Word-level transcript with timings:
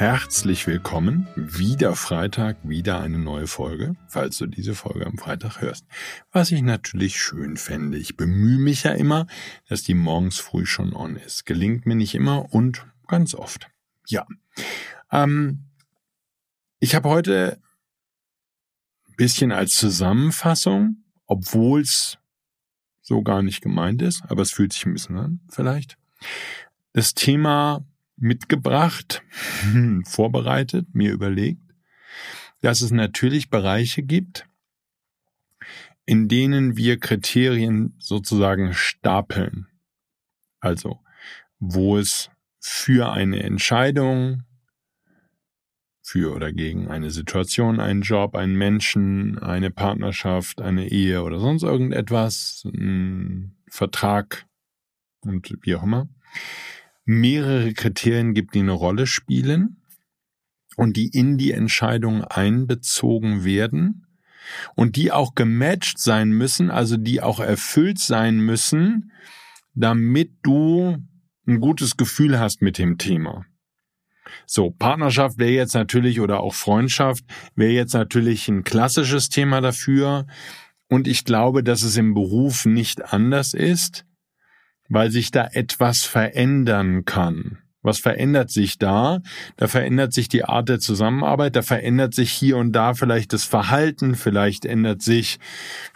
Herzlich 0.00 0.66
willkommen. 0.66 1.28
Wieder 1.36 1.94
Freitag, 1.94 2.56
wieder 2.62 3.00
eine 3.00 3.18
neue 3.18 3.46
Folge, 3.46 3.96
falls 4.08 4.38
du 4.38 4.46
diese 4.46 4.74
Folge 4.74 5.04
am 5.04 5.18
Freitag 5.18 5.60
hörst. 5.60 5.84
Was 6.32 6.52
ich 6.52 6.62
natürlich 6.62 7.20
schön 7.20 7.58
fände. 7.58 7.98
Ich 7.98 8.16
bemühe 8.16 8.56
mich 8.56 8.84
ja 8.84 8.92
immer, 8.92 9.26
dass 9.68 9.82
die 9.82 9.92
morgens 9.92 10.38
früh 10.38 10.64
schon 10.64 10.94
on 10.96 11.16
ist. 11.16 11.44
Gelingt 11.44 11.84
mir 11.84 11.96
nicht 11.96 12.14
immer 12.14 12.50
und 12.54 12.86
ganz 13.08 13.34
oft. 13.34 13.68
Ja. 14.06 14.26
Ähm, 15.12 15.66
ich 16.78 16.94
habe 16.94 17.10
heute 17.10 17.60
ein 19.06 19.16
bisschen 19.16 19.52
als 19.52 19.72
Zusammenfassung, 19.72 21.04
obwohl 21.26 21.82
es 21.82 22.16
so 23.02 23.20
gar 23.20 23.42
nicht 23.42 23.60
gemeint 23.60 24.00
ist, 24.00 24.22
aber 24.30 24.40
es 24.40 24.50
fühlt 24.50 24.72
sich 24.72 24.86
ein 24.86 24.94
bisschen 24.94 25.18
an, 25.18 25.40
vielleicht. 25.50 25.98
Das 26.94 27.12
Thema 27.12 27.84
mitgebracht, 28.20 29.22
vorbereitet, 30.04 30.94
mir 30.94 31.12
überlegt, 31.12 31.62
dass 32.60 32.80
es 32.80 32.90
natürlich 32.90 33.50
Bereiche 33.50 34.02
gibt, 34.02 34.46
in 36.04 36.28
denen 36.28 36.76
wir 36.76 36.98
Kriterien 36.98 37.94
sozusagen 37.98 38.74
stapeln. 38.74 39.66
Also, 40.60 41.00
wo 41.58 41.96
es 41.96 42.30
für 42.58 43.12
eine 43.12 43.42
Entscheidung, 43.42 44.44
für 46.02 46.34
oder 46.34 46.52
gegen 46.52 46.88
eine 46.88 47.10
Situation, 47.10 47.78
einen 47.78 48.02
Job, 48.02 48.34
einen 48.34 48.56
Menschen, 48.56 49.38
eine 49.38 49.70
Partnerschaft, 49.70 50.60
eine 50.60 50.88
Ehe 50.88 51.22
oder 51.22 51.38
sonst 51.38 51.62
irgendetwas, 51.62 52.64
einen 52.66 53.56
Vertrag 53.68 54.46
und 55.20 55.56
wie 55.62 55.76
auch 55.76 55.84
immer, 55.84 56.08
mehrere 57.10 57.74
Kriterien 57.74 58.34
gibt, 58.34 58.54
die 58.54 58.60
eine 58.60 58.70
Rolle 58.72 59.08
spielen 59.08 59.82
und 60.76 60.96
die 60.96 61.08
in 61.08 61.38
die 61.38 61.50
Entscheidung 61.50 62.22
einbezogen 62.22 63.44
werden 63.44 64.06
und 64.76 64.94
die 64.94 65.10
auch 65.10 65.34
gematcht 65.34 65.98
sein 65.98 66.30
müssen, 66.30 66.70
also 66.70 66.96
die 66.96 67.20
auch 67.20 67.40
erfüllt 67.40 67.98
sein 67.98 68.38
müssen, 68.38 69.10
damit 69.74 70.30
du 70.44 70.98
ein 71.48 71.60
gutes 71.60 71.96
Gefühl 71.96 72.38
hast 72.38 72.62
mit 72.62 72.78
dem 72.78 72.96
Thema. 72.96 73.44
So, 74.46 74.70
Partnerschaft 74.70 75.38
wäre 75.38 75.50
jetzt 75.50 75.74
natürlich 75.74 76.20
oder 76.20 76.40
auch 76.40 76.54
Freundschaft 76.54 77.24
wäre 77.56 77.72
jetzt 77.72 77.94
natürlich 77.94 78.48
ein 78.48 78.62
klassisches 78.62 79.28
Thema 79.28 79.60
dafür. 79.60 80.28
Und 80.88 81.08
ich 81.08 81.24
glaube, 81.24 81.64
dass 81.64 81.82
es 81.82 81.96
im 81.96 82.14
Beruf 82.14 82.66
nicht 82.66 83.12
anders 83.12 83.52
ist 83.52 84.04
weil 84.90 85.10
sich 85.10 85.30
da 85.30 85.48
etwas 85.52 86.04
verändern 86.04 87.06
kann. 87.06 87.58
Was 87.82 87.98
verändert 87.98 88.50
sich 88.50 88.76
da? 88.76 89.20
Da 89.56 89.66
verändert 89.66 90.12
sich 90.12 90.28
die 90.28 90.44
Art 90.44 90.68
der 90.68 90.80
Zusammenarbeit, 90.80 91.56
da 91.56 91.62
verändert 91.62 92.14
sich 92.14 92.30
hier 92.30 92.58
und 92.58 92.72
da 92.72 92.92
vielleicht 92.92 93.32
das 93.32 93.44
Verhalten, 93.44 94.16
vielleicht 94.16 94.66
ändert 94.66 95.00
sich 95.00 95.38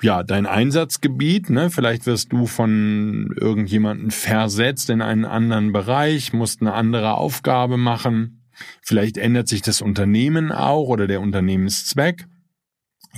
ja 0.00 0.22
dein 0.22 0.46
Einsatzgebiet, 0.46 1.50
ne? 1.50 1.68
Vielleicht 1.68 2.06
wirst 2.06 2.32
du 2.32 2.46
von 2.46 3.34
irgendjemanden 3.38 4.10
versetzt 4.12 4.88
in 4.88 5.02
einen 5.02 5.26
anderen 5.26 5.72
Bereich, 5.72 6.32
musst 6.32 6.62
eine 6.62 6.72
andere 6.72 7.14
Aufgabe 7.14 7.76
machen. 7.76 8.40
Vielleicht 8.80 9.18
ändert 9.18 9.48
sich 9.48 9.60
das 9.60 9.82
Unternehmen 9.82 10.52
auch 10.52 10.88
oder 10.88 11.06
der 11.06 11.20
Unternehmenszweck. 11.20 12.26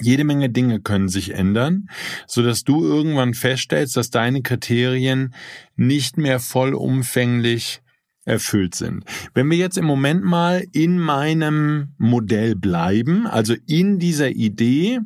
Jede 0.01 0.25
Menge 0.25 0.51
Dinge 0.51 0.81
können 0.81 1.09
sich 1.09 1.35
ändern, 1.35 1.89
so 2.27 2.43
dass 2.43 2.65
du 2.65 2.85
irgendwann 2.85 3.35
feststellst, 3.35 3.97
dass 3.97 4.11
deine 4.11 4.43
Kriterien 4.43 5.35
nicht 5.77 6.19
mehr 6.19 6.39
vollumfänglich 6.39 7.81
erfüllt 8.25 8.75
sind. 8.75 9.05
Wenn 9.35 9.51
wir 9.51 9.57
jetzt 9.57 9.79
im 9.79 9.85
Moment 9.85 10.25
mal 10.25 10.65
in 10.73 10.99
meinem 10.99 11.95
Modell 11.97 12.57
bleiben, 12.57 13.27
also 13.27 13.55
in 13.67 13.99
dieser 13.99 14.31
Idee, 14.31 15.01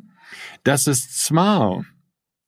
dass 0.63 0.87
es 0.87 1.11
zwar, 1.11 1.85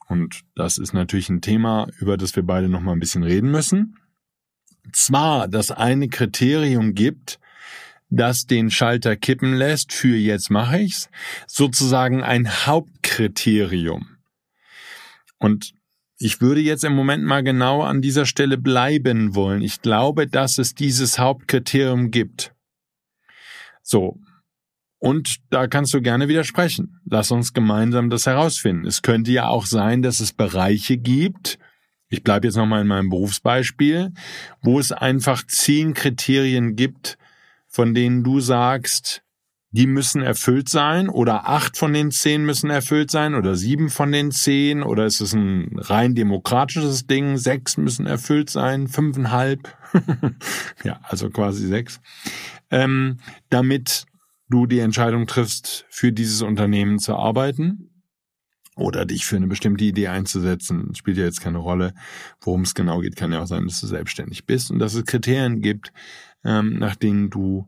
und 0.08 0.42
das 0.56 0.78
ist 0.78 0.94
natürlich 0.94 1.30
ein 1.30 1.42
Thema, 1.42 1.88
über 2.00 2.18
das 2.18 2.36
wir 2.36 2.44
beide 2.44 2.70
noch 2.70 2.82
mal 2.82 2.94
ein 2.94 3.00
bisschen 3.00 3.24
reden 3.24 3.52
müssen, 3.52 3.98
zwar 4.92 5.48
das 5.48 5.72
eine 5.72 6.10
Kriterium 6.10 6.94
gibt, 6.94 7.40
das 8.16 8.46
den 8.46 8.70
Schalter 8.70 9.16
kippen 9.16 9.54
lässt 9.54 9.92
für 9.92 10.16
jetzt 10.16 10.50
mache 10.50 10.80
ich's, 10.80 11.10
sozusagen 11.48 12.24
ein 12.24 12.66
Hauptkriterium. 12.66 14.18
Und 15.40 15.74
ich 16.18 16.40
würde 16.40 16.62
jetzt 16.62 16.84
im 16.84 16.94
Moment 16.94 17.26
mal 17.26 17.44
genau 17.44 17.82
an 17.82 18.02
dieser 18.02 18.26
Stelle 18.26 18.58
bleiben 18.58 19.36
wollen. 19.36 19.62
Ich 19.62 19.82
glaube, 19.82 20.28
dass 20.28 20.58
es 20.58 20.76
dieses 20.76 21.20
Hauptkriterium 21.20 22.12
gibt. 22.12 22.54
So. 23.82 24.20
Und 25.00 25.38
da 25.50 25.68
kannst 25.68 25.94
du 25.94 26.02
gerne 26.02 26.30
widersprechen. 26.30 27.02
Lass 27.06 27.30
uns 27.32 27.52
gemeinsam 27.52 28.10
das 28.10 28.26
herausfinden. 28.26 28.86
Es 28.86 29.02
könnte 29.02 29.32
ja 29.32 29.48
auch 29.50 29.66
sein, 29.66 30.02
dass 30.02 30.22
es 30.22 30.32
Bereiche 30.32 30.98
gibt, 30.98 31.60
ich 32.14 32.24
bleibe 32.24 32.46
jetzt 32.46 32.58
nochmal 32.58 32.82
in 32.82 32.88
meinem 32.88 33.10
Berufsbeispiel, 33.10 34.14
wo 34.62 34.80
es 34.80 34.92
einfach 34.92 35.48
zehn 35.48 35.96
Kriterien 35.96 36.76
gibt, 36.76 37.18
von 37.74 37.96
denen 37.96 38.24
du 38.24 38.40
sagst, 38.40 39.24
die 39.72 39.88
müssen 39.88 40.22
erfüllt 40.22 40.70
sein 40.70 41.10
oder 41.10 41.50
acht 41.50 41.76
von 41.76 41.92
den 41.92 42.12
zehn 42.12 42.46
müssen 42.46 42.70
erfüllt 42.70 43.10
sein 43.10 43.34
oder 43.34 43.56
sieben 43.56 43.90
von 43.90 44.12
den 44.12 44.30
zehn 44.30 44.84
oder 44.84 45.08
ist 45.08 45.22
es 45.22 45.34
ein 45.34 45.72
rein 45.80 46.14
demokratisches 46.14 47.08
Ding, 47.08 47.38
sechs 47.38 47.78
müssen 47.78 48.06
erfüllt 48.06 48.52
sein, 48.52 48.88
fünfeinhalb, 48.88 49.76
ja, 50.84 51.00
also 51.02 51.32
quasi 51.32 51.66
sechs, 51.66 52.00
ähm, 52.70 53.18
damit 53.50 54.06
du 54.50 54.68
die 54.68 54.80
Entscheidung 54.80 55.26
triffst, 55.26 55.88
für 55.90 56.12
dieses 56.12 56.44
Unternehmen 56.44 57.00
zu 57.00 57.16
arbeiten 57.16 57.90
oder 58.76 59.06
dich 59.06 59.26
für 59.26 59.38
eine 59.38 59.48
bestimmte 59.48 59.84
Idee 59.84 60.10
einzusetzen, 60.10 60.94
spielt 60.94 61.18
ja 61.18 61.24
jetzt 61.24 61.42
keine 61.42 61.58
Rolle, 61.58 61.96
worum 62.40 62.62
es 62.62 62.76
genau 62.76 63.00
geht, 63.00 63.16
kann 63.16 63.32
ja 63.32 63.42
auch 63.42 63.48
sein, 63.48 63.66
dass 63.66 63.82
du 63.82 63.88
selbstständig 63.88 64.46
bist 64.46 64.70
und 64.70 64.78
dass 64.78 64.94
es 64.94 65.06
Kriterien 65.06 65.62
gibt, 65.62 65.92
ähm, 66.44 66.78
nach 66.78 66.96
denen 66.96 67.30
du 67.30 67.68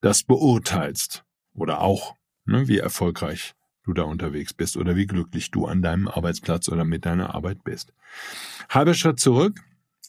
das 0.00 0.22
beurteilst 0.22 1.24
oder 1.54 1.80
auch, 1.80 2.16
ne, 2.44 2.68
wie 2.68 2.78
erfolgreich 2.78 3.54
du 3.84 3.92
da 3.92 4.02
unterwegs 4.02 4.52
bist 4.52 4.76
oder 4.76 4.96
wie 4.96 5.06
glücklich 5.06 5.50
du 5.50 5.66
an 5.66 5.82
deinem 5.82 6.08
Arbeitsplatz 6.08 6.68
oder 6.68 6.84
mit 6.84 7.06
deiner 7.06 7.34
Arbeit 7.34 7.64
bist. 7.64 7.92
Halber 8.68 8.94
Schritt 8.94 9.20
zurück. 9.20 9.60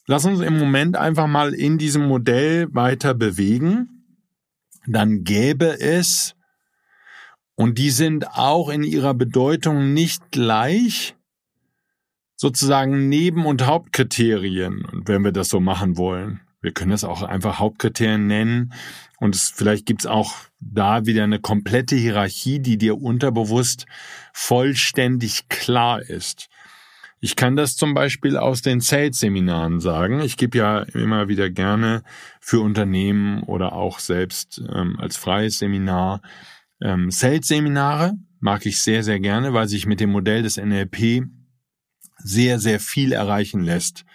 Lass 0.08 0.26
uns 0.26 0.40
im 0.40 0.58
Moment 0.58 0.96
einfach 0.96 1.28
mal 1.28 1.54
in 1.54 1.78
diesem 1.78 2.08
Modell 2.08 2.74
weiter 2.74 3.14
bewegen. 3.14 4.20
Dann 4.88 5.24
gäbe 5.24 5.80
es, 5.80 6.34
und 7.56 7.78
die 7.78 7.90
sind 7.90 8.30
auch 8.30 8.70
in 8.70 8.84
ihrer 8.84 9.14
Bedeutung 9.14 9.94
nicht 9.94 10.32
gleich, 10.32 11.16
sozusagen 12.36 13.10
Neben- 13.10 13.46
und 13.46 13.66
Hauptkriterien, 13.66 14.88
wenn 15.06 15.24
wir 15.24 15.32
das 15.32 15.50
so 15.50 15.60
machen 15.60 15.98
wollen. 15.98 16.40
Wir 16.62 16.72
können 16.72 16.92
das 16.92 17.04
auch 17.04 17.22
einfach 17.24 17.60
Hauptkriterien 17.60 18.28
nennen. 18.28 18.74
Und 19.20 19.36
es, 19.36 19.50
vielleicht 19.56 19.86
gibt's 19.86 20.06
auch 20.06 20.36
da 20.60 21.06
wieder 21.06 21.24
eine 21.24 21.40
komplette 21.40 21.96
Hierarchie, 21.96 22.60
die 22.60 22.78
dir 22.78 23.02
unterbewusst 23.02 23.86
vollständig 24.34 25.50
klar 25.50 26.02
ist. 26.02 26.50
Ich 27.20 27.36
kann 27.36 27.56
das 27.56 27.76
zum 27.76 27.94
Beispiel 27.94 28.38
aus 28.38 28.62
den 28.62 28.80
Sales-Seminaren 28.80 29.80
sagen. 29.80 30.22
Ich 30.22 30.38
gebe 30.38 30.58
ja 30.58 30.82
immer 30.82 31.28
wieder 31.28 31.50
gerne 31.50 32.04
für 32.40 32.60
Unternehmen 32.60 33.42
oder 33.44 33.74
auch 33.74 34.00
selbst 34.00 34.62
ähm, 34.72 35.00
als 35.00 35.18
freies 35.18 35.58
Seminar 35.58 36.22
ähm, 36.80 37.10
Sales-Seminare. 37.10 38.14
mag 38.40 38.68
ich 38.68 38.82
sehr, 38.82 39.04
sehr 39.04 39.20
gerne, 39.20 39.54
weil 39.54 39.68
sich 39.68 39.88
mit 39.88 40.00
dem 40.00 40.12
Modell 40.12 40.44
des 40.44 40.58
NLP 40.58 41.24
sehr, 42.18 42.60
sehr 42.60 42.80
viel 42.80 43.14
erreichen 43.14 43.62
lässt, 43.62 44.06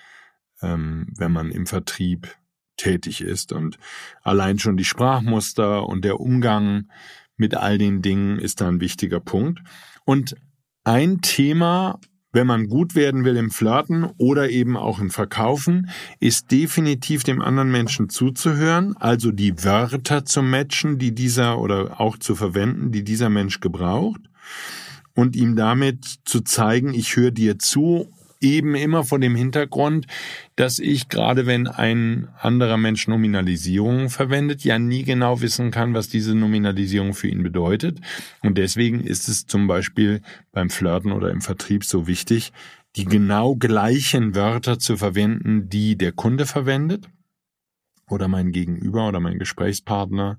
ähm, 0.62 1.06
wenn 1.16 1.32
man 1.32 1.50
im 1.50 1.66
Vertrieb 1.66 2.34
tätig 2.76 3.20
ist. 3.20 3.52
Und 3.52 3.78
allein 4.22 4.58
schon 4.58 4.76
die 4.76 4.84
Sprachmuster 4.84 5.86
und 5.86 6.04
der 6.04 6.20
Umgang 6.20 6.88
mit 7.36 7.54
all 7.54 7.78
den 7.78 8.02
Dingen 8.02 8.38
ist 8.38 8.60
da 8.60 8.68
ein 8.68 8.80
wichtiger 8.80 9.20
Punkt. 9.20 9.60
Und 10.04 10.36
ein 10.84 11.20
Thema, 11.20 12.00
wenn 12.32 12.46
man 12.46 12.68
gut 12.68 12.94
werden 12.94 13.24
will 13.24 13.36
im 13.36 13.50
Flirten 13.50 14.04
oder 14.16 14.50
eben 14.50 14.76
auch 14.76 14.98
im 14.98 15.10
Verkaufen, 15.10 15.90
ist 16.18 16.50
definitiv 16.50 17.24
dem 17.24 17.40
anderen 17.40 17.70
Menschen 17.70 18.08
zuzuhören, 18.08 18.96
also 18.96 19.32
die 19.32 19.64
Wörter 19.64 20.24
zu 20.24 20.42
matchen, 20.42 20.98
die 20.98 21.14
dieser 21.14 21.58
oder 21.58 22.00
auch 22.00 22.16
zu 22.16 22.34
verwenden, 22.34 22.90
die 22.90 23.04
dieser 23.04 23.28
Mensch 23.28 23.60
gebraucht 23.60 24.22
und 25.14 25.36
ihm 25.36 25.56
damit 25.56 26.20
zu 26.24 26.40
zeigen, 26.40 26.94
ich 26.94 27.16
höre 27.16 27.30
dir 27.30 27.58
zu 27.58 28.10
eben 28.42 28.74
immer 28.74 29.04
vor 29.04 29.18
dem 29.18 29.34
Hintergrund, 29.34 30.06
dass 30.56 30.78
ich 30.78 31.08
gerade 31.08 31.46
wenn 31.46 31.66
ein 31.66 32.28
anderer 32.38 32.76
Mensch 32.76 33.08
Nominalisierungen 33.08 34.10
verwendet, 34.10 34.64
ja 34.64 34.78
nie 34.78 35.04
genau 35.04 35.40
wissen 35.40 35.70
kann, 35.70 35.94
was 35.94 36.08
diese 36.08 36.34
Nominalisierung 36.34 37.14
für 37.14 37.28
ihn 37.28 37.42
bedeutet. 37.42 38.00
Und 38.42 38.58
deswegen 38.58 39.00
ist 39.00 39.28
es 39.28 39.46
zum 39.46 39.66
Beispiel 39.66 40.20
beim 40.52 40.70
Flirten 40.70 41.12
oder 41.12 41.30
im 41.30 41.40
Vertrieb 41.40 41.84
so 41.84 42.06
wichtig, 42.06 42.52
die 42.96 43.04
genau 43.04 43.56
gleichen 43.56 44.34
Wörter 44.34 44.78
zu 44.78 44.96
verwenden, 44.96 45.68
die 45.68 45.96
der 45.96 46.12
Kunde 46.12 46.44
verwendet 46.44 47.08
oder 48.10 48.28
mein 48.28 48.52
Gegenüber 48.52 49.08
oder 49.08 49.20
mein 49.20 49.38
Gesprächspartner 49.38 50.38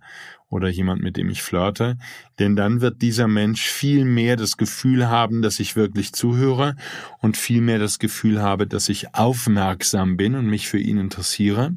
oder 0.53 0.69
jemand, 0.69 1.01
mit 1.01 1.17
dem 1.17 1.29
ich 1.29 1.41
flirte, 1.41 1.97
denn 2.39 2.55
dann 2.55 2.79
wird 2.79 3.01
dieser 3.01 3.27
Mensch 3.27 3.67
viel 3.67 4.05
mehr 4.05 4.35
das 4.35 4.55
Gefühl 4.55 5.09
haben, 5.09 5.41
dass 5.41 5.59
ich 5.59 5.75
wirklich 5.75 6.13
zuhöre 6.13 6.75
und 7.19 7.35
viel 7.35 7.61
mehr 7.61 7.79
das 7.79 7.97
Gefühl 7.97 8.41
habe, 8.41 8.67
dass 8.67 8.87
ich 8.87 9.15
aufmerksam 9.15 10.15
bin 10.15 10.35
und 10.35 10.45
mich 10.45 10.67
für 10.67 10.79
ihn 10.79 10.97
interessiere. 10.97 11.75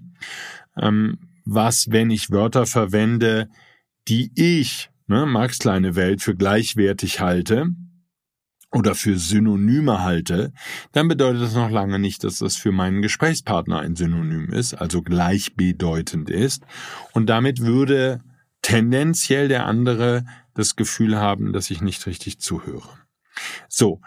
Ähm, 0.77 1.19
was, 1.45 1.91
wenn 1.91 2.11
ich 2.11 2.31
Wörter 2.31 2.67
verwende, 2.67 3.49
die 4.09 4.31
ich, 4.35 4.91
ne, 5.07 5.25
Max 5.25 5.59
kleine 5.59 5.97
Welt, 5.97 6.23
für 6.23 6.37
gleichwertig 6.37 7.21
halte, 7.21 7.71
oder 8.73 8.95
für 8.95 9.17
Synonyme 9.17 10.03
halte, 10.03 10.53
dann 10.93 11.09
bedeutet 11.09 11.43
das 11.43 11.55
noch 11.55 11.71
lange 11.71 11.99
nicht, 11.99 12.25
dass 12.25 12.39
das 12.39 12.57
für 12.57 12.73
meinen 12.73 13.01
Gesprächspartner 13.01 13.79
ein 13.79 13.97
Synonym 13.97 14.51
ist, 14.51 14.75
also 14.75 15.03
gleichbedeutend 15.03 16.29
ist. 16.29 16.65
Und 17.13 17.27
damit 17.27 17.61
würde 17.61 18.21
tendenziell 18.67 19.47
der 19.47 19.65
andere 19.65 20.25
das 20.55 20.75
Gefühl 20.75 21.17
haben, 21.17 21.53
dass 21.53 21.71
ich 21.71 21.83
nicht 21.83 22.05
richtig 22.09 22.41
zuhöre. 22.41 22.89
So, 23.69 24.01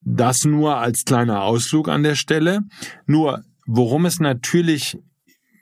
das 0.00 0.46
nur 0.46 0.78
als 0.78 1.04
kleiner 1.04 1.42
Ausflug 1.42 1.90
an 1.90 2.02
der 2.02 2.14
Stelle. 2.14 2.60
Nur, 3.04 3.44
worum 3.66 4.06
es 4.06 4.18
natürlich 4.18 4.96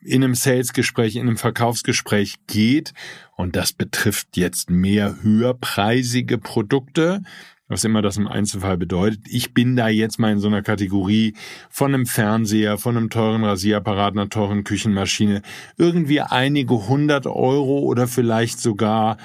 in 0.02 0.22
einem 0.22 0.36
Salesgespräch, 0.36 1.16
in 1.16 1.22
einem 1.22 1.36
Verkaufsgespräch 1.36 2.36
geht, 2.46 2.92
und 3.36 3.56
das 3.56 3.72
betrifft 3.72 4.36
jetzt 4.36 4.70
mehr 4.70 5.20
höherpreisige 5.20 6.38
Produkte, 6.38 7.22
was 7.68 7.84
immer 7.84 8.02
das 8.02 8.16
im 8.16 8.28
Einzelfall 8.28 8.76
bedeutet. 8.76 9.22
Ich 9.28 9.54
bin 9.54 9.76
da 9.76 9.88
jetzt 9.88 10.18
mal 10.18 10.32
in 10.32 10.38
so 10.38 10.48
einer 10.48 10.62
Kategorie 10.62 11.34
von 11.70 11.94
einem 11.94 12.06
Fernseher, 12.06 12.78
von 12.78 12.96
einem 12.96 13.10
teuren 13.10 13.44
Rasierapparat, 13.44 14.12
einer 14.12 14.28
teuren 14.28 14.64
Küchenmaschine, 14.64 15.42
irgendwie 15.76 16.20
einige 16.20 16.88
hundert 16.88 17.26
Euro 17.26 17.80
oder 17.80 18.06
vielleicht 18.06 18.60
sogar 18.60 19.16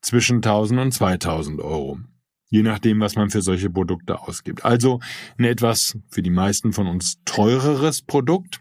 zwischen 0.00 0.36
1000 0.36 0.80
und 0.80 0.92
2000 0.92 1.60
Euro. 1.60 1.98
Je 2.50 2.62
nachdem, 2.62 3.00
was 3.00 3.16
man 3.16 3.30
für 3.30 3.42
solche 3.42 3.68
Produkte 3.68 4.20
ausgibt. 4.20 4.64
Also 4.64 5.00
ein 5.36 5.44
etwas 5.44 5.98
für 6.08 6.22
die 6.22 6.30
meisten 6.30 6.72
von 6.72 6.86
uns 6.86 7.18
teureres 7.24 8.02
Produkt 8.02 8.60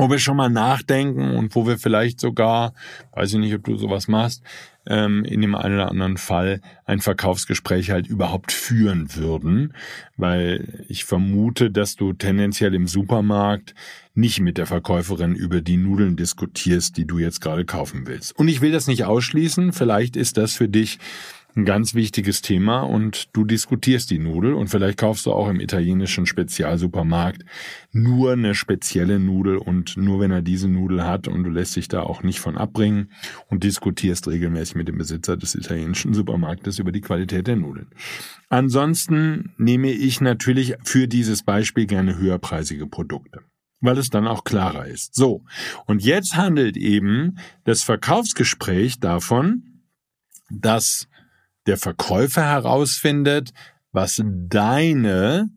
wo 0.00 0.08
wir 0.08 0.18
schon 0.18 0.38
mal 0.38 0.48
nachdenken 0.48 1.36
und 1.36 1.54
wo 1.54 1.66
wir 1.66 1.76
vielleicht 1.76 2.20
sogar, 2.20 2.72
weiß 3.12 3.34
ich 3.34 3.38
nicht, 3.38 3.54
ob 3.54 3.64
du 3.64 3.76
sowas 3.76 4.08
machst, 4.08 4.42
ähm, 4.86 5.24
in 5.24 5.40
dem 5.40 5.54
einen 5.54 5.74
oder 5.74 5.90
anderen 5.90 6.16
Fall 6.16 6.60
ein 6.84 7.00
Verkaufsgespräch 7.00 7.90
halt 7.90 8.06
überhaupt 8.06 8.52
führen 8.52 9.14
würden, 9.14 9.74
weil 10.16 10.84
ich 10.88 11.04
vermute, 11.04 11.70
dass 11.70 11.96
du 11.96 12.12
tendenziell 12.12 12.74
im 12.74 12.86
Supermarkt 12.86 13.74
nicht 14.14 14.40
mit 14.40 14.58
der 14.58 14.66
Verkäuferin 14.66 15.34
über 15.34 15.60
die 15.60 15.76
Nudeln 15.76 16.16
diskutierst, 16.16 16.96
die 16.96 17.06
du 17.06 17.18
jetzt 17.18 17.40
gerade 17.40 17.64
kaufen 17.64 18.06
willst. 18.06 18.36
Und 18.38 18.48
ich 18.48 18.60
will 18.60 18.72
das 18.72 18.86
nicht 18.86 19.04
ausschließen, 19.04 19.72
vielleicht 19.72 20.16
ist 20.16 20.36
das 20.36 20.54
für 20.54 20.68
dich 20.68 20.98
ein 21.56 21.64
ganz 21.64 21.94
wichtiges 21.94 22.42
Thema 22.42 22.80
und 22.80 23.28
du 23.32 23.44
diskutierst 23.44 24.10
die 24.10 24.18
Nudel 24.18 24.54
und 24.54 24.68
vielleicht 24.68 24.98
kaufst 24.98 25.26
du 25.26 25.32
auch 25.32 25.48
im 25.48 25.60
italienischen 25.60 26.26
Spezialsupermarkt 26.26 27.44
nur 27.92 28.32
eine 28.32 28.54
spezielle 28.54 29.18
Nudel 29.18 29.56
und 29.56 29.96
nur 29.96 30.20
wenn 30.20 30.30
er 30.30 30.42
diese 30.42 30.68
Nudel 30.68 31.04
hat 31.04 31.28
und 31.28 31.44
du 31.44 31.50
lässt 31.50 31.76
dich 31.76 31.88
da 31.88 32.02
auch 32.02 32.22
nicht 32.22 32.40
von 32.40 32.56
abbringen 32.56 33.12
und 33.48 33.64
diskutierst 33.64 34.28
regelmäßig 34.28 34.76
mit 34.76 34.88
dem 34.88 34.98
Besitzer 34.98 35.36
des 35.36 35.54
italienischen 35.54 36.14
Supermarktes 36.14 36.78
über 36.78 36.92
die 36.92 37.00
Qualität 37.00 37.46
der 37.46 37.56
Nudeln. 37.56 37.88
Ansonsten 38.48 39.52
nehme 39.58 39.90
ich 39.90 40.20
natürlich 40.20 40.74
für 40.84 41.08
dieses 41.08 41.42
Beispiel 41.42 41.86
gerne 41.86 42.16
höherpreisige 42.18 42.86
Produkte 42.86 43.40
weil 43.80 43.96
es 43.96 44.10
dann 44.10 44.28
auch 44.28 44.44
klarer 44.44 44.86
ist. 44.86 45.14
So, 45.14 45.42
und 45.86 46.02
jetzt 46.04 46.36
handelt 46.36 46.76
eben 46.76 47.38
das 47.64 47.82
Verkaufsgespräch 47.82 49.00
davon, 49.00 49.70
dass 50.50 51.08
der 51.70 51.78
Verkäufer 51.78 52.42
herausfindet, 52.42 53.52
was 53.92 54.20
deine 54.24 55.50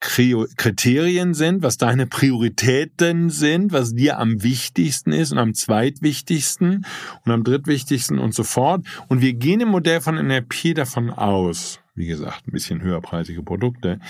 Kriterien 0.00 1.34
sind, 1.34 1.62
was 1.62 1.76
deine 1.76 2.06
Prioritäten 2.06 3.28
sind, 3.28 3.72
was 3.72 3.94
dir 3.94 4.18
am 4.18 4.42
wichtigsten 4.42 5.12
ist 5.12 5.32
und 5.32 5.38
am 5.38 5.52
zweitwichtigsten 5.52 6.86
und 7.26 7.32
am 7.32 7.44
drittwichtigsten 7.44 8.18
und 8.18 8.34
so 8.34 8.42
fort. 8.42 8.86
Und 9.08 9.20
wir 9.20 9.34
gehen 9.34 9.60
im 9.60 9.68
Modell 9.68 10.00
von 10.00 10.16
NRP 10.16 10.74
davon 10.74 11.10
aus, 11.10 11.80
wie 11.94 12.06
gesagt, 12.06 12.48
ein 12.48 12.52
bisschen 12.52 12.80
höherpreisige 12.80 13.42
Produkte, 13.42 14.00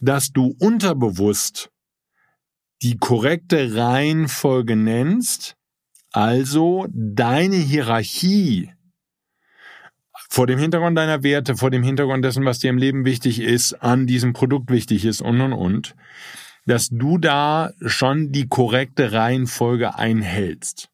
dass 0.00 0.30
du 0.30 0.54
unterbewusst 0.60 1.70
die 2.82 2.96
korrekte 2.96 3.74
Reihenfolge 3.74 4.76
nennst, 4.76 5.56
also 6.12 6.86
deine 6.92 7.56
Hierarchie 7.56 8.70
vor 10.30 10.46
dem 10.46 10.60
Hintergrund 10.60 10.96
deiner 10.96 11.24
Werte, 11.24 11.56
vor 11.56 11.70
dem 11.70 11.82
Hintergrund 11.82 12.24
dessen, 12.24 12.44
was 12.44 12.60
dir 12.60 12.70
im 12.70 12.78
Leben 12.78 13.04
wichtig 13.04 13.40
ist, 13.40 13.74
an 13.74 14.06
diesem 14.06 14.32
Produkt 14.32 14.70
wichtig 14.70 15.04
ist 15.04 15.20
und 15.20 15.40
und 15.40 15.52
und, 15.52 15.96
dass 16.66 16.88
du 16.88 17.18
da 17.18 17.72
schon 17.84 18.30
die 18.30 18.46
korrekte 18.46 19.10
Reihenfolge 19.10 19.96
einhältst. 19.96 20.88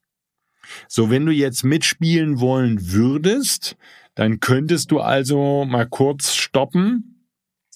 So, 0.87 1.11
wenn 1.11 1.25
du 1.25 1.31
jetzt 1.31 1.63
mitspielen 1.63 2.39
wollen 2.39 2.91
würdest, 2.91 3.77
dann 4.15 4.39
könntest 4.39 4.89
du 4.89 4.99
also 4.99 5.65
mal 5.65 5.85
kurz 5.85 6.33
stoppen, 6.33 7.23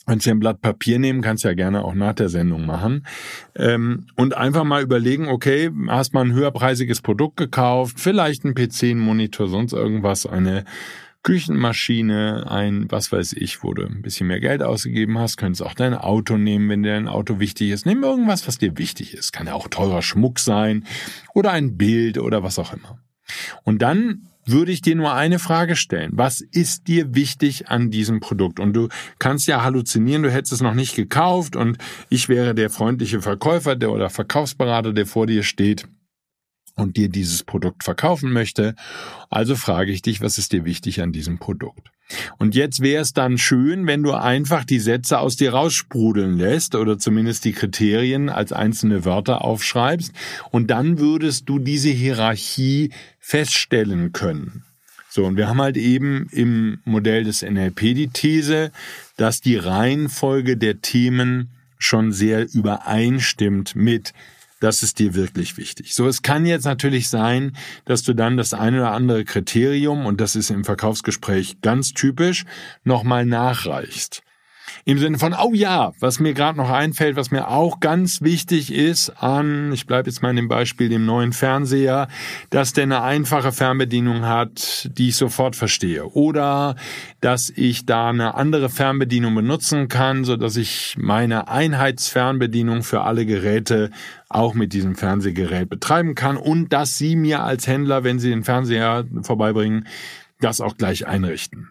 kannst 0.07 0.25
dir 0.25 0.31
ein 0.31 0.39
Blatt 0.39 0.61
Papier 0.61 0.97
nehmen, 0.97 1.21
kannst 1.21 1.43
ja 1.43 1.53
gerne 1.53 1.85
auch 1.85 1.93
nach 1.93 2.15
der 2.15 2.29
Sendung 2.29 2.65
machen 2.65 3.05
ähm, 3.55 4.07
und 4.15 4.35
einfach 4.35 4.63
mal 4.63 4.81
überlegen, 4.81 5.27
okay, 5.27 5.69
hast 5.87 6.15
mal 6.15 6.25
ein 6.25 6.33
höherpreisiges 6.33 7.01
Produkt 7.01 7.37
gekauft, 7.37 7.99
vielleicht 7.99 8.43
ein 8.45 8.55
PC, 8.55 8.83
ein 8.83 8.99
Monitor, 8.99 9.47
sonst 9.47 9.73
irgendwas, 9.73 10.25
eine 10.25 10.65
Küchenmaschine, 11.23 12.49
ein, 12.49 12.89
was 12.89 13.11
weiß 13.11 13.33
ich, 13.33 13.63
wo 13.63 13.73
du 13.73 13.85
ein 13.85 14.01
bisschen 14.01 14.27
mehr 14.27 14.39
Geld 14.39 14.63
ausgegeben 14.63 15.19
hast, 15.19 15.37
könntest 15.37 15.61
auch 15.61 15.75
dein 15.75 15.93
Auto 15.93 16.37
nehmen, 16.37 16.69
wenn 16.69 16.83
dir 16.83 16.95
ein 16.95 17.07
Auto 17.07 17.39
wichtig 17.39 17.69
ist. 17.69 17.85
Nimm 17.85 18.03
irgendwas, 18.03 18.47
was 18.47 18.57
dir 18.57 18.77
wichtig 18.77 19.13
ist. 19.13 19.31
Kann 19.31 19.47
ja 19.47 19.53
auch 19.53 19.67
teurer 19.67 20.01
Schmuck 20.01 20.39
sein 20.39 20.85
oder 21.33 21.51
ein 21.51 21.77
Bild 21.77 22.17
oder 22.17 22.41
was 22.41 22.57
auch 22.57 22.73
immer. 22.73 22.97
Und 23.63 23.81
dann 23.81 24.27
würde 24.45 24.71
ich 24.71 24.81
dir 24.81 24.95
nur 24.95 25.13
eine 25.13 25.37
Frage 25.37 25.75
stellen. 25.75 26.11
Was 26.15 26.41
ist 26.41 26.87
dir 26.87 27.13
wichtig 27.13 27.69
an 27.69 27.91
diesem 27.91 28.19
Produkt? 28.19 28.59
Und 28.59 28.73
du 28.73 28.89
kannst 29.19 29.47
ja 29.47 29.63
halluzinieren, 29.63 30.23
du 30.23 30.31
hättest 30.31 30.53
es 30.53 30.61
noch 30.61 30.73
nicht 30.73 30.95
gekauft 30.95 31.55
und 31.55 31.77
ich 32.09 32.27
wäre 32.29 32.55
der 32.55 32.71
freundliche 32.71 33.21
Verkäufer 33.21 33.75
der 33.75 33.91
oder 33.91 34.09
Verkaufsberater, 34.09 34.93
der 34.93 35.05
vor 35.05 35.27
dir 35.27 35.43
steht 35.43 35.85
und 36.81 36.97
dir 36.97 37.09
dieses 37.09 37.43
Produkt 37.43 37.83
verkaufen 37.83 38.31
möchte. 38.31 38.75
Also 39.29 39.55
frage 39.55 39.91
ich 39.91 40.01
dich, 40.01 40.21
was 40.21 40.37
ist 40.37 40.51
dir 40.51 40.65
wichtig 40.65 41.01
an 41.01 41.11
diesem 41.11 41.37
Produkt? 41.37 41.91
Und 42.37 42.55
jetzt 42.55 42.81
wäre 42.81 43.01
es 43.01 43.13
dann 43.13 43.37
schön, 43.37 43.87
wenn 43.87 44.03
du 44.03 44.11
einfach 44.11 44.65
die 44.65 44.79
Sätze 44.79 45.19
aus 45.19 45.37
dir 45.37 45.53
raussprudeln 45.53 46.37
lässt 46.37 46.75
oder 46.75 46.99
zumindest 46.99 47.45
die 47.45 47.53
Kriterien 47.53 48.29
als 48.29 48.51
einzelne 48.51 49.05
Wörter 49.05 49.43
aufschreibst 49.43 50.11
und 50.49 50.67
dann 50.69 50.99
würdest 50.99 51.47
du 51.47 51.59
diese 51.59 51.89
Hierarchie 51.89 52.91
feststellen 53.19 54.11
können. 54.11 54.63
So, 55.09 55.25
und 55.25 55.35
wir 55.35 55.49
haben 55.49 55.61
halt 55.61 55.77
eben 55.77 56.27
im 56.31 56.79
Modell 56.85 57.25
des 57.25 57.41
NLP 57.41 57.79
die 57.79 58.07
These, 58.07 58.71
dass 59.17 59.41
die 59.41 59.57
Reihenfolge 59.57 60.55
der 60.55 60.81
Themen 60.81 61.49
schon 61.77 62.11
sehr 62.13 62.47
übereinstimmt 62.53 63.75
mit 63.75 64.13
Das 64.61 64.83
ist 64.83 64.99
dir 64.99 65.15
wirklich 65.15 65.57
wichtig. 65.57 65.95
So, 65.95 66.07
es 66.07 66.21
kann 66.21 66.45
jetzt 66.45 66.65
natürlich 66.65 67.09
sein, 67.09 67.57
dass 67.85 68.03
du 68.03 68.13
dann 68.13 68.37
das 68.37 68.53
eine 68.53 68.77
oder 68.77 68.91
andere 68.91 69.25
Kriterium, 69.25 70.05
und 70.05 70.21
das 70.21 70.35
ist 70.35 70.51
im 70.51 70.63
Verkaufsgespräch 70.63 71.61
ganz 71.61 71.93
typisch, 71.93 72.45
nochmal 72.83 73.25
nachreichst. 73.25 74.21
Im 74.85 74.97
Sinne 74.97 75.17
von, 75.17 75.33
oh 75.33 75.53
ja, 75.53 75.93
was 75.99 76.19
mir 76.19 76.33
gerade 76.33 76.57
noch 76.57 76.69
einfällt, 76.69 77.15
was 77.15 77.31
mir 77.31 77.47
auch 77.49 77.79
ganz 77.79 78.21
wichtig 78.21 78.73
ist 78.73 79.09
an, 79.21 79.71
ich 79.73 79.85
bleibe 79.85 80.09
jetzt 80.09 80.21
mal 80.21 80.31
in 80.31 80.35
dem 80.35 80.47
Beispiel, 80.47 80.89
dem 80.89 81.05
neuen 81.05 81.33
Fernseher, 81.33 82.07
dass 82.49 82.73
der 82.73 82.83
eine 82.83 83.01
einfache 83.01 83.51
Fernbedienung 83.51 84.25
hat, 84.25 84.89
die 84.97 85.09
ich 85.09 85.15
sofort 85.15 85.55
verstehe. 85.55 86.05
Oder 86.05 86.75
dass 87.19 87.49
ich 87.49 87.85
da 87.85 88.09
eine 88.09 88.35
andere 88.35 88.69
Fernbedienung 88.69 89.35
benutzen 89.35 89.87
kann, 89.87 90.23
so 90.23 90.37
dass 90.37 90.55
ich 90.55 90.95
meine 90.97 91.47
Einheitsfernbedienung 91.47 92.83
für 92.83 93.01
alle 93.01 93.25
Geräte 93.25 93.91
auch 94.29 94.53
mit 94.53 94.73
diesem 94.73 94.95
Fernsehgerät 94.95 95.69
betreiben 95.69 96.15
kann 96.15 96.37
und 96.37 96.71
dass 96.73 96.97
Sie 96.97 97.15
mir 97.15 97.43
als 97.43 97.67
Händler, 97.67 98.03
wenn 98.03 98.19
Sie 98.19 98.29
den 98.29 98.43
Fernseher 98.43 99.05
vorbeibringen, 99.23 99.87
das 100.39 100.61
auch 100.61 100.77
gleich 100.77 101.07
einrichten. 101.07 101.70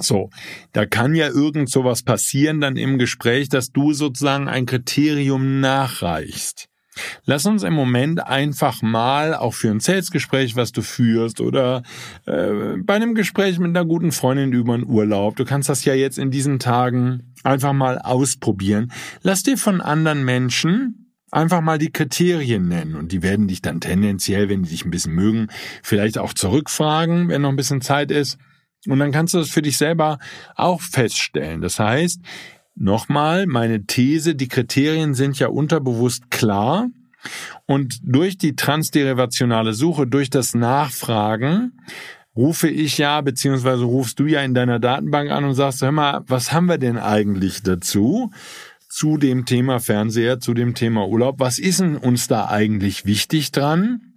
So, 0.00 0.30
da 0.72 0.86
kann 0.86 1.14
ja 1.14 1.28
irgend 1.28 1.70
sowas 1.70 2.02
passieren 2.02 2.60
dann 2.60 2.76
im 2.76 2.98
Gespräch, 2.98 3.48
dass 3.48 3.72
du 3.72 3.92
sozusagen 3.92 4.48
ein 4.48 4.66
Kriterium 4.66 5.60
nachreichst. 5.60 6.68
Lass 7.24 7.46
uns 7.46 7.62
im 7.62 7.74
Moment 7.74 8.24
einfach 8.26 8.82
mal, 8.82 9.34
auch 9.34 9.54
für 9.54 9.70
ein 9.70 9.80
Sales-Gespräch, 9.80 10.56
was 10.56 10.72
du 10.72 10.82
führst, 10.82 11.40
oder 11.40 11.82
äh, 12.26 12.76
bei 12.82 12.94
einem 12.94 13.14
Gespräch 13.14 13.58
mit 13.58 13.68
einer 13.68 13.84
guten 13.84 14.12
Freundin 14.12 14.52
über 14.52 14.74
einen 14.74 14.86
Urlaub, 14.86 15.36
du 15.36 15.44
kannst 15.44 15.68
das 15.68 15.84
ja 15.84 15.94
jetzt 15.94 16.18
in 16.18 16.30
diesen 16.30 16.58
Tagen 16.58 17.34
einfach 17.44 17.72
mal 17.72 17.98
ausprobieren. 17.98 18.92
Lass 19.22 19.42
dir 19.42 19.56
von 19.56 19.80
anderen 19.80 20.24
Menschen 20.24 21.12
einfach 21.30 21.60
mal 21.60 21.78
die 21.78 21.92
Kriterien 21.92 22.68
nennen 22.68 22.94
und 22.94 23.12
die 23.12 23.22
werden 23.22 23.48
dich 23.48 23.60
dann 23.60 23.80
tendenziell, 23.80 24.48
wenn 24.48 24.62
die 24.62 24.70
dich 24.70 24.84
ein 24.84 24.90
bisschen 24.90 25.14
mögen, 25.14 25.48
vielleicht 25.82 26.18
auch 26.18 26.32
zurückfragen, 26.32 27.28
wenn 27.28 27.42
noch 27.42 27.50
ein 27.50 27.56
bisschen 27.56 27.82
Zeit 27.82 28.10
ist. 28.10 28.38
Und 28.86 28.98
dann 28.98 29.12
kannst 29.12 29.34
du 29.34 29.38
das 29.38 29.50
für 29.50 29.62
dich 29.62 29.76
selber 29.76 30.18
auch 30.54 30.80
feststellen. 30.80 31.60
Das 31.60 31.78
heißt, 31.78 32.20
nochmal, 32.74 33.46
meine 33.46 33.84
These, 33.84 34.34
die 34.34 34.48
Kriterien 34.48 35.14
sind 35.14 35.38
ja 35.38 35.48
unterbewusst 35.48 36.30
klar. 36.30 36.88
Und 37.66 37.98
durch 38.02 38.38
die 38.38 38.54
transderivationale 38.54 39.74
Suche, 39.74 40.06
durch 40.06 40.30
das 40.30 40.54
Nachfragen, 40.54 41.72
rufe 42.36 42.68
ich 42.68 42.98
ja, 42.98 43.20
beziehungsweise 43.20 43.82
rufst 43.82 44.20
du 44.20 44.26
ja 44.26 44.42
in 44.42 44.54
deiner 44.54 44.78
Datenbank 44.78 45.30
an 45.30 45.44
und 45.44 45.54
sagst, 45.54 45.82
hör 45.82 45.90
mal, 45.90 46.22
was 46.28 46.52
haben 46.52 46.66
wir 46.66 46.78
denn 46.78 46.96
eigentlich 46.96 47.62
dazu? 47.62 48.30
Zu 48.88 49.18
dem 49.18 49.44
Thema 49.44 49.80
Fernseher, 49.80 50.38
zu 50.40 50.54
dem 50.54 50.74
Thema 50.74 51.06
Urlaub. 51.06 51.40
Was 51.40 51.58
ist 51.58 51.80
denn 51.80 51.96
uns 51.96 52.28
da 52.28 52.48
eigentlich 52.48 53.04
wichtig 53.04 53.50
dran? 53.50 54.07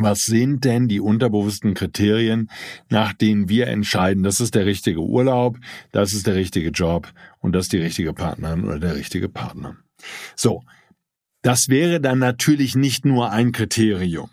Was 0.00 0.26
sind 0.26 0.64
denn 0.64 0.86
die 0.86 1.00
unterbewussten 1.00 1.74
Kriterien, 1.74 2.50
nach 2.88 3.12
denen 3.12 3.48
wir 3.48 3.66
entscheiden, 3.66 4.22
das 4.22 4.38
ist 4.38 4.54
der 4.54 4.64
richtige 4.64 5.00
Urlaub, 5.00 5.58
das 5.90 6.12
ist 6.12 6.28
der 6.28 6.36
richtige 6.36 6.70
Job 6.70 7.12
und 7.40 7.52
das 7.52 7.64
ist 7.64 7.72
die 7.72 7.78
richtige 7.78 8.12
Partnerin 8.12 8.64
oder 8.64 8.78
der 8.78 8.94
richtige 8.94 9.28
Partner? 9.28 9.76
So. 10.36 10.62
Das 11.42 11.68
wäre 11.68 12.00
dann 12.00 12.18
natürlich 12.18 12.74
nicht 12.74 13.04
nur 13.04 13.30
ein 13.30 13.52
Kriterium. 13.52 14.30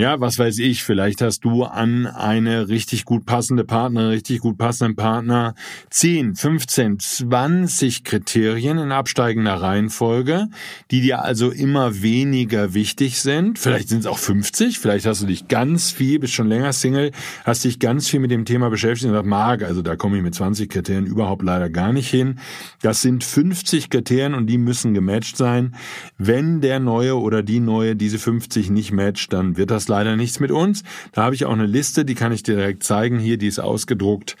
Ja, 0.00 0.18
was 0.18 0.38
weiß 0.38 0.60
ich, 0.60 0.82
vielleicht 0.82 1.20
hast 1.20 1.44
du 1.44 1.64
an 1.64 2.06
eine 2.06 2.70
richtig 2.70 3.04
gut 3.04 3.26
passende 3.26 3.64
Partnerin, 3.64 4.08
richtig 4.08 4.38
gut 4.40 4.56
passenden 4.56 4.96
Partner 4.96 5.54
10, 5.90 6.36
15, 6.36 6.98
20 6.98 8.02
Kriterien 8.04 8.78
in 8.78 8.92
absteigender 8.92 9.56
Reihenfolge, 9.56 10.48
die 10.90 11.02
dir 11.02 11.22
also 11.22 11.50
immer 11.50 12.00
weniger 12.00 12.72
wichtig 12.72 13.20
sind. 13.20 13.58
Vielleicht 13.58 13.90
sind 13.90 13.98
es 13.98 14.06
auch 14.06 14.16
50, 14.16 14.78
vielleicht 14.78 15.04
hast 15.04 15.20
du 15.20 15.26
dich 15.26 15.48
ganz 15.48 15.90
viel, 15.90 16.18
bist 16.18 16.32
schon 16.32 16.48
länger 16.48 16.72
Single, 16.72 17.10
hast 17.44 17.64
dich 17.64 17.78
ganz 17.78 18.08
viel 18.08 18.20
mit 18.20 18.30
dem 18.30 18.46
Thema 18.46 18.70
beschäftigt 18.70 19.04
und 19.04 19.10
gesagt, 19.10 19.28
mag, 19.28 19.62
also 19.62 19.82
da 19.82 19.96
komme 19.96 20.16
ich 20.16 20.22
mit 20.22 20.34
20 20.34 20.70
Kriterien 20.70 21.04
überhaupt 21.04 21.42
leider 21.42 21.68
gar 21.68 21.92
nicht 21.92 22.08
hin. 22.08 22.38
Das 22.80 23.02
sind 23.02 23.22
50 23.22 23.90
Kriterien 23.90 24.32
und 24.32 24.46
die 24.46 24.56
müssen 24.56 24.94
gematcht 24.94 25.36
sein. 25.36 25.76
Wenn 26.16 26.62
der 26.62 26.80
Neue 26.80 27.18
oder 27.18 27.42
die 27.42 27.60
Neue 27.60 27.96
diese 27.96 28.18
50 28.18 28.70
nicht 28.70 28.92
matcht, 28.92 29.34
dann 29.34 29.58
wird 29.58 29.70
das 29.70 29.89
leider 29.90 30.16
nichts 30.16 30.40
mit 30.40 30.50
uns. 30.50 30.82
Da 31.12 31.24
habe 31.24 31.34
ich 31.34 31.44
auch 31.44 31.52
eine 31.52 31.66
Liste, 31.66 32.06
die 32.06 32.14
kann 32.14 32.32
ich 32.32 32.42
dir 32.42 32.56
direkt 32.56 32.82
zeigen. 32.82 33.18
Hier, 33.18 33.36
die 33.36 33.48
ist 33.48 33.58
ausgedruckt. 33.58 34.36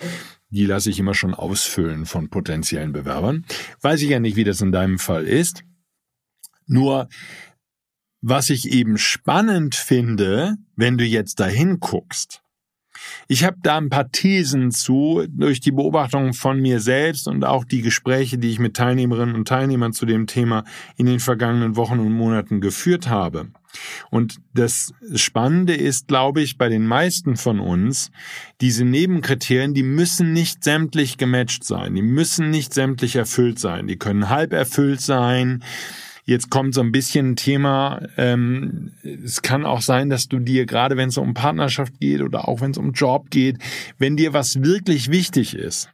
Die 0.48 0.64
lasse 0.64 0.90
ich 0.90 0.98
immer 0.98 1.14
schon 1.14 1.34
ausfüllen 1.34 2.06
von 2.06 2.30
potenziellen 2.30 2.92
Bewerbern. 2.92 3.44
Weiß 3.82 4.02
ich 4.02 4.08
ja 4.08 4.18
nicht, 4.18 4.36
wie 4.36 4.44
das 4.44 4.60
in 4.60 4.72
deinem 4.72 4.98
Fall 4.98 5.24
ist. 5.24 5.62
Nur, 6.66 7.08
was 8.22 8.50
ich 8.50 8.70
eben 8.70 8.98
spannend 8.98 9.74
finde, 9.74 10.56
wenn 10.76 10.98
du 10.98 11.04
jetzt 11.04 11.40
dahin 11.40 11.78
guckst, 11.78 12.42
ich 13.28 13.44
habe 13.44 13.56
da 13.62 13.78
ein 13.78 13.90
paar 13.90 14.10
Thesen 14.10 14.70
zu, 14.72 15.24
durch 15.28 15.60
die 15.60 15.70
Beobachtung 15.70 16.32
von 16.32 16.60
mir 16.60 16.80
selbst 16.80 17.28
und 17.28 17.44
auch 17.44 17.64
die 17.64 17.82
Gespräche, 17.82 18.38
die 18.38 18.50
ich 18.50 18.58
mit 18.58 18.76
Teilnehmerinnen 18.76 19.34
und 19.34 19.48
Teilnehmern 19.48 19.92
zu 19.92 20.06
dem 20.06 20.26
Thema 20.26 20.64
in 20.96 21.06
den 21.06 21.20
vergangenen 21.20 21.76
Wochen 21.76 21.98
und 21.98 22.12
Monaten 22.12 22.60
geführt 22.60 23.08
habe. 23.08 23.50
Und 24.10 24.40
das 24.54 24.92
Spannende 25.14 25.74
ist, 25.74 26.08
glaube 26.08 26.42
ich, 26.42 26.58
bei 26.58 26.68
den 26.68 26.86
meisten 26.86 27.36
von 27.36 27.60
uns, 27.60 28.10
diese 28.60 28.84
Nebenkriterien, 28.84 29.74
die 29.74 29.82
müssen 29.82 30.32
nicht 30.32 30.64
sämtlich 30.64 31.16
gematcht 31.16 31.64
sein, 31.64 31.94
die 31.94 32.02
müssen 32.02 32.50
nicht 32.50 32.74
sämtlich 32.74 33.16
erfüllt 33.16 33.58
sein, 33.58 33.86
die 33.86 33.96
können 33.96 34.28
halb 34.28 34.52
erfüllt 34.52 35.00
sein. 35.00 35.62
Jetzt 36.24 36.50
kommt 36.50 36.74
so 36.74 36.80
ein 36.80 36.92
bisschen 36.92 37.30
ein 37.30 37.36
Thema, 37.36 38.02
ähm, 38.16 38.92
es 39.02 39.42
kann 39.42 39.64
auch 39.64 39.80
sein, 39.80 40.10
dass 40.10 40.28
du 40.28 40.38
dir, 40.38 40.66
gerade 40.66 40.96
wenn 40.96 41.08
es 41.08 41.18
um 41.18 41.34
Partnerschaft 41.34 41.98
geht 41.98 42.20
oder 42.20 42.46
auch 42.46 42.60
wenn 42.60 42.72
es 42.72 42.78
um 42.78 42.92
Job 42.92 43.30
geht, 43.30 43.58
wenn 43.98 44.16
dir 44.16 44.32
was 44.32 44.62
wirklich 44.62 45.10
wichtig 45.10 45.54
ist 45.54 45.90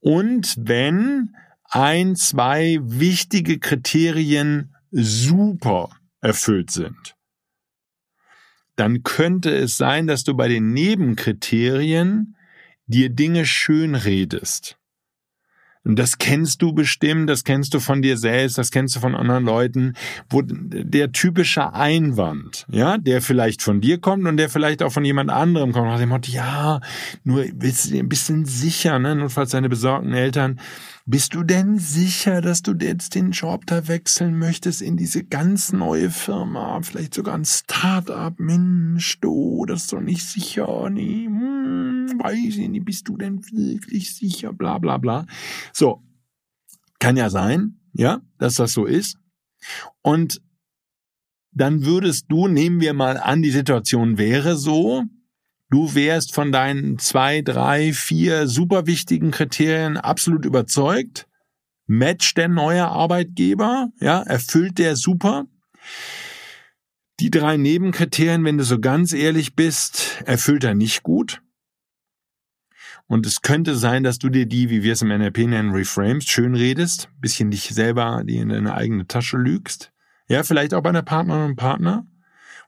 und 0.00 0.54
wenn 0.58 1.34
ein, 1.70 2.16
zwei 2.16 2.78
wichtige 2.82 3.58
Kriterien 3.58 4.74
super 4.90 5.90
erfüllt 6.24 6.70
sind, 6.70 7.14
dann 8.76 9.02
könnte 9.02 9.54
es 9.54 9.76
sein, 9.76 10.06
dass 10.06 10.24
du 10.24 10.34
bei 10.34 10.48
den 10.48 10.72
Nebenkriterien 10.72 12.36
dir 12.86 13.10
Dinge 13.10 13.46
schön 13.46 13.94
redest. 13.94 14.76
Und 15.86 15.98
das 15.98 16.16
kennst 16.16 16.62
du 16.62 16.72
bestimmt, 16.72 17.28
das 17.28 17.44
kennst 17.44 17.74
du 17.74 17.78
von 17.78 18.00
dir 18.00 18.16
selbst, 18.16 18.56
das 18.56 18.70
kennst 18.70 18.96
du 18.96 19.00
von 19.00 19.14
anderen 19.14 19.44
Leuten, 19.44 19.92
wo 20.30 20.40
der 20.42 21.12
typische 21.12 21.74
Einwand, 21.74 22.64
ja, 22.70 22.96
der 22.96 23.20
vielleicht 23.20 23.60
von 23.60 23.82
dir 23.82 24.00
kommt 24.00 24.26
und 24.26 24.38
der 24.38 24.48
vielleicht 24.48 24.82
auch 24.82 24.92
von 24.92 25.04
jemand 25.04 25.30
anderem 25.30 25.72
kommt, 25.72 25.88
nach 25.88 25.98
dem 25.98 26.08
Motto, 26.08 26.32
ja, 26.32 26.80
nur 27.22 27.44
bist 27.52 27.92
du 27.92 27.98
ein 27.98 28.08
bisschen 28.08 28.46
sicher, 28.46 28.98
ne, 28.98 29.14
notfalls 29.14 29.50
deine 29.50 29.68
besorgten 29.68 30.14
Eltern, 30.14 30.58
bist 31.06 31.34
du 31.34 31.42
denn 31.42 31.78
sicher, 31.78 32.40
dass 32.40 32.62
du 32.62 32.72
jetzt 32.72 33.14
den 33.14 33.32
Job 33.32 33.66
da 33.66 33.88
wechseln 33.88 34.38
möchtest 34.38 34.80
in 34.80 34.96
diese 34.96 35.24
ganz 35.24 35.72
neue 35.72 36.10
Firma? 36.10 36.80
Vielleicht 36.82 37.14
sogar 37.14 37.34
ein 37.34 37.44
Start-up? 37.44 38.40
Mensch, 38.40 39.20
du, 39.20 39.66
das 39.66 39.82
ist 39.82 39.92
doch 39.92 40.00
nicht 40.00 40.24
sicher. 40.24 40.88
Nee, 40.88 41.26
hm, 41.26 42.20
weiß 42.22 42.56
ich 42.56 42.68
nicht, 42.68 42.84
bist 42.86 43.06
du 43.06 43.18
denn 43.18 43.44
wirklich 43.52 44.14
sicher? 44.14 44.52
Bla, 44.52 44.78
bla, 44.78 44.98
bla. 44.98 45.26
So. 45.72 46.02
Kann 47.00 47.18
ja 47.18 47.28
sein, 47.28 47.80
ja, 47.92 48.22
dass 48.38 48.54
das 48.54 48.72
so 48.72 48.86
ist. 48.86 49.18
Und 50.00 50.40
dann 51.50 51.84
würdest 51.84 52.26
du, 52.28 52.48
nehmen 52.48 52.80
wir 52.80 52.94
mal 52.94 53.18
an, 53.18 53.42
die 53.42 53.50
Situation 53.50 54.16
wäre 54.16 54.56
so, 54.56 55.04
Du 55.74 55.96
wärst 55.96 56.32
von 56.32 56.52
deinen 56.52 57.00
zwei, 57.00 57.42
drei, 57.42 57.92
vier 57.92 58.46
super 58.46 58.86
wichtigen 58.86 59.32
Kriterien 59.32 59.96
absolut 59.96 60.44
überzeugt. 60.44 61.26
Match 61.88 62.34
der 62.34 62.46
neue 62.46 62.86
Arbeitgeber, 62.86 63.88
ja, 63.98 64.22
erfüllt 64.22 64.78
der 64.78 64.94
super. 64.94 65.46
Die 67.18 67.28
drei 67.28 67.56
Nebenkriterien, 67.56 68.44
wenn 68.44 68.56
du 68.56 68.62
so 68.62 68.78
ganz 68.78 69.12
ehrlich 69.12 69.56
bist, 69.56 70.22
erfüllt 70.26 70.62
er 70.62 70.74
nicht 70.74 71.02
gut. 71.02 71.42
Und 73.08 73.26
es 73.26 73.42
könnte 73.42 73.74
sein, 73.74 74.04
dass 74.04 74.20
du 74.20 74.28
dir 74.28 74.46
die, 74.46 74.70
wie 74.70 74.84
wir 74.84 74.92
es 74.92 75.02
im 75.02 75.08
NLP 75.08 75.38
nennen, 75.38 75.72
reframest, 75.72 76.30
schön 76.30 76.54
redest, 76.54 77.08
bisschen 77.18 77.50
dich 77.50 77.70
selber 77.70 78.22
die 78.24 78.36
in 78.36 78.50
deine 78.50 78.74
eigene 78.74 79.08
Tasche 79.08 79.38
lügst. 79.38 79.90
Ja, 80.28 80.44
vielleicht 80.44 80.72
auch 80.72 80.82
bei 80.84 80.90
einer 80.90 81.02
Partnerin 81.02 81.50
und 81.50 81.56
Partner 81.56 82.06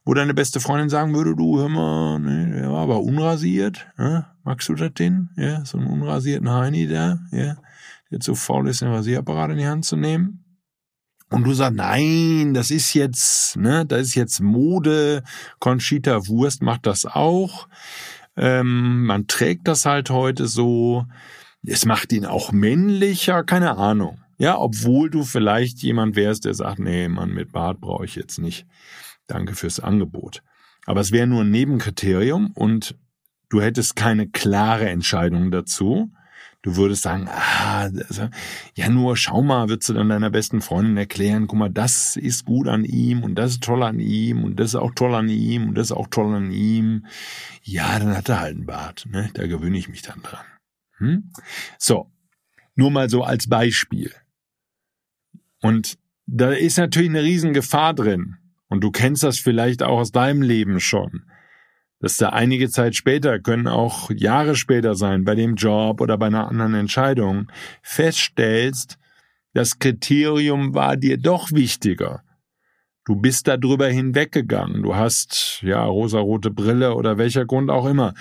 wo 0.07 0.13
deine 0.13 0.33
beste 0.33 0.61
Freundin 0.61 0.87
sagen 0.87 1.13
würde, 1.13 1.35
du, 1.35 1.59
hör 1.59 1.67
mal, 1.67 2.17
ne, 2.17 2.61
der 2.61 2.71
war 2.71 2.83
aber 2.83 3.01
unrasiert, 3.01 3.87
ne? 3.97 4.25
magst 4.45 4.69
du 4.69 4.73
das 4.73 4.93
denn? 4.93 5.31
Ja, 5.35 5.65
so 5.65 5.77
einen 5.77 5.87
unrasierten 5.87 6.49
Heini 6.49 6.87
da, 6.87 7.19
ja, 7.31 7.57
der 8.09 8.21
zu 8.21 8.33
faul 8.33 8.69
ist, 8.69 8.79
den 8.79 8.87
Rasierapparat 8.87 9.51
in 9.51 9.57
die 9.57 9.67
Hand 9.67 9.83
zu 9.83 9.97
nehmen. 9.97 10.45
Und 11.29 11.43
du 11.43 11.51
sagst, 11.51 11.75
nein, 11.75 12.53
das 12.53 12.71
ist 12.71 12.93
jetzt, 12.93 13.57
ne, 13.57 13.85
das 13.85 14.03
ist 14.03 14.15
jetzt 14.15 14.39
Mode. 14.39 15.23
Conchita 15.59 16.25
Wurst 16.27 16.61
macht 16.61 16.85
das 16.85 17.05
auch. 17.05 17.67
Ähm, 18.37 19.03
man 19.03 19.27
trägt 19.27 19.67
das 19.67 19.85
halt 19.85 20.09
heute 20.09 20.47
so. 20.47 21.05
Es 21.65 21.85
macht 21.85 22.13
ihn 22.13 22.25
auch 22.25 22.53
männlicher, 22.53 23.43
keine 23.43 23.75
Ahnung. 23.75 24.19
Ja, 24.37 24.57
obwohl 24.57 25.09
du 25.09 25.25
vielleicht 25.25 25.79
jemand 25.79 26.15
wärst, 26.15 26.45
der 26.45 26.53
sagt, 26.53 26.79
nee, 26.79 27.09
Mann, 27.09 27.33
mit 27.33 27.51
Bart 27.51 27.81
brauche 27.81 28.05
ich 28.05 28.15
jetzt 28.15 28.37
nicht. 28.37 28.65
Danke 29.27 29.55
fürs 29.55 29.79
Angebot. 29.79 30.43
Aber 30.85 31.01
es 31.01 31.11
wäre 31.11 31.27
nur 31.27 31.41
ein 31.41 31.51
Nebenkriterium 31.51 32.51
und 32.53 32.95
du 33.49 33.61
hättest 33.61 33.95
keine 33.95 34.27
klare 34.27 34.89
Entscheidung 34.89 35.51
dazu. 35.51 36.11
Du 36.63 36.75
würdest 36.75 37.03
sagen, 37.03 37.27
ah, 37.29 37.89
ja 38.75 38.89
nur 38.89 39.15
schau 39.15 39.41
mal, 39.41 39.69
würdest 39.69 39.89
du 39.89 39.93
dann 39.93 40.09
deiner 40.09 40.29
besten 40.29 40.61
Freundin 40.61 40.97
erklären, 40.97 41.47
guck 41.47 41.59
mal, 41.59 41.69
das 41.69 42.15
ist 42.15 42.45
gut 42.45 42.67
an 42.67 42.83
ihm 42.83 43.23
und 43.23 43.35
das 43.35 43.51
ist 43.51 43.63
toll 43.63 43.83
an 43.83 43.99
ihm 43.99 44.43
und 44.43 44.59
das 44.59 44.69
ist 44.69 44.75
auch 44.75 44.91
toll 44.95 45.13
an 45.15 45.29
ihm 45.29 45.69
und 45.69 45.75
das 45.75 45.87
ist 45.87 45.91
auch 45.91 46.07
toll 46.07 46.33
an 46.33 46.51
ihm. 46.51 47.05
Ja, 47.63 47.99
dann 47.99 48.15
hat 48.15 48.27
er 48.29 48.39
halt 48.39 48.55
einen 48.55 48.65
Bart, 48.65 49.05
ne? 49.09 49.29
Da 49.33 49.45
gewöhne 49.45 49.77
ich 49.77 49.87
mich 49.87 50.01
dann 50.01 50.21
dran. 50.21 50.45
Hm? 50.97 51.31
So, 51.77 52.11
nur 52.75 52.91
mal 52.91 53.09
so 53.09 53.23
als 53.23 53.47
Beispiel. 53.47 54.11
Und 55.61 55.97
da 56.25 56.51
ist 56.51 56.77
natürlich 56.77 57.09
eine 57.09 57.23
Riesengefahr 57.23 57.93
drin. 57.93 58.37
Und 58.69 58.83
du 58.83 58.91
kennst 58.91 59.23
das 59.23 59.39
vielleicht 59.39 59.83
auch 59.83 59.99
aus 59.99 60.11
deinem 60.11 60.41
Leben 60.41 60.79
schon. 60.79 61.23
Dass 61.99 62.17
da 62.17 62.29
einige 62.29 62.69
Zeit 62.69 62.95
später, 62.95 63.39
können 63.39 63.67
auch 63.67 64.11
Jahre 64.11 64.55
später 64.55 64.93
sein, 64.95 65.23
bei 65.23 65.35
dem 65.35 65.55
Job 65.55 66.01
oder 66.01 66.17
bei 66.17 66.27
einer 66.27 66.47
anderen 66.47 66.75
Entscheidung, 66.75 67.51
feststellst, 67.81 68.97
das 69.53 69.79
Kriterium 69.79 70.75
war 70.75 70.97
dir 70.97 71.17
doch 71.17 71.51
wichtiger. 71.51 72.21
Du 73.05 73.15
bist 73.15 73.47
darüber 73.47 73.87
hinweggegangen. 73.87 74.83
Du 74.83 74.95
hast, 74.95 75.61
ja, 75.63 75.83
rosarote 75.85 76.51
Brille 76.51 76.93
oder 76.93 77.17
welcher 77.17 77.45
Grund 77.45 77.71
auch 77.71 77.85
immer. 77.85 78.13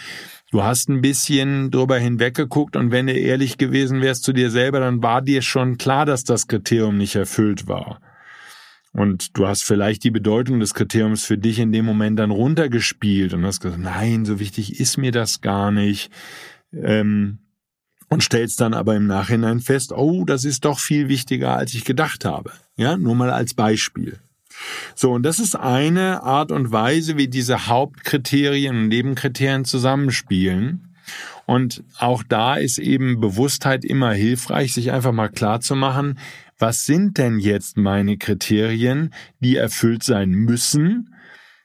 Du 0.53 0.63
hast 0.63 0.89
ein 0.89 1.01
bisschen 1.01 1.73
drüber 1.73 1.99
hinweggeguckt 1.99 2.77
und 2.77 2.93
wenn 2.93 3.09
du 3.09 3.13
ehrlich 3.13 3.59
gewesen 3.59 4.01
wärst 4.01 4.23
zu 4.23 4.33
dir 4.33 4.49
selber, 4.49 4.79
dann 4.79 5.03
war 5.03 5.23
dir 5.23 5.43
schon 5.43 5.77
klar, 5.77 6.07
dass 6.07 6.23
das 6.23 6.47
Kriterium 6.47 6.97
nicht 6.97 7.17
erfüllt 7.17 7.67
war. 7.67 8.01
Und 8.97 9.37
du 9.37 9.47
hast 9.47 9.63
vielleicht 9.63 10.05
die 10.05 10.11
Bedeutung 10.11 10.59
des 10.59 10.73
Kriteriums 10.73 11.23
für 11.23 11.37
dich 11.37 11.59
in 11.59 11.71
dem 11.71 11.85
Moment 11.85 12.19
dann 12.19 12.31
runtergespielt 12.31 13.35
und 13.35 13.45
hast 13.45 13.61
gesagt, 13.61 13.79
nein, 13.79 14.25
so 14.25 14.41
wichtig 14.41 14.81
ist 14.81 14.97
mir 14.97 15.13
das 15.13 15.43
gar 15.43 15.71
nicht. 15.71 16.11
Ähm, 16.73 17.41
und 18.09 18.23
stellst 18.23 18.59
dann 18.63 18.73
aber 18.73 18.97
im 18.97 19.07
Nachhinein 19.07 19.61
fest, 19.61 19.93
oh, 19.93 20.25
das 20.25 20.47
ist 20.47 20.65
doch 20.65 20.79
viel 20.79 21.09
wichtiger, 21.11 21.55
als 21.59 21.75
ich 21.75 21.85
gedacht 21.85 22.25
habe. 22.25 22.53
Ja, 22.79 22.97
nur 22.97 23.15
mal 23.15 23.29
als 23.29 23.53
Beispiel. 23.53 24.19
So, 24.95 25.13
und 25.13 25.25
das 25.25 25.41
ist 25.41 25.57
eine 25.57 26.23
Art 26.23 26.51
und 26.51 26.73
Weise, 26.73 27.19
wie 27.19 27.29
diese 27.29 27.67
Hauptkriterien 27.67 28.77
und 28.79 28.89
Nebenkriterien 28.89 29.67
zusammenspielen. 29.67 30.86
Und 31.47 31.85
auch 31.99 32.23
da 32.23 32.57
ist 32.57 32.79
eben 32.79 33.21
Bewusstheit 33.21 33.85
immer 33.85 34.13
hilfreich, 34.13 34.75
sich 34.75 34.93
einfach 34.93 35.13
mal 35.13 35.29
klar 35.29 35.61
zu 35.61 35.77
machen, 35.77 36.19
was 36.59 36.87
sind 36.87 37.19
denn 37.19 37.39
jetzt 37.39 37.77
meine 37.77 38.17
Kriterien, 38.17 39.13
die 39.41 39.57
erfüllt 39.57 40.03
sein 40.03 40.31
müssen? 40.31 41.15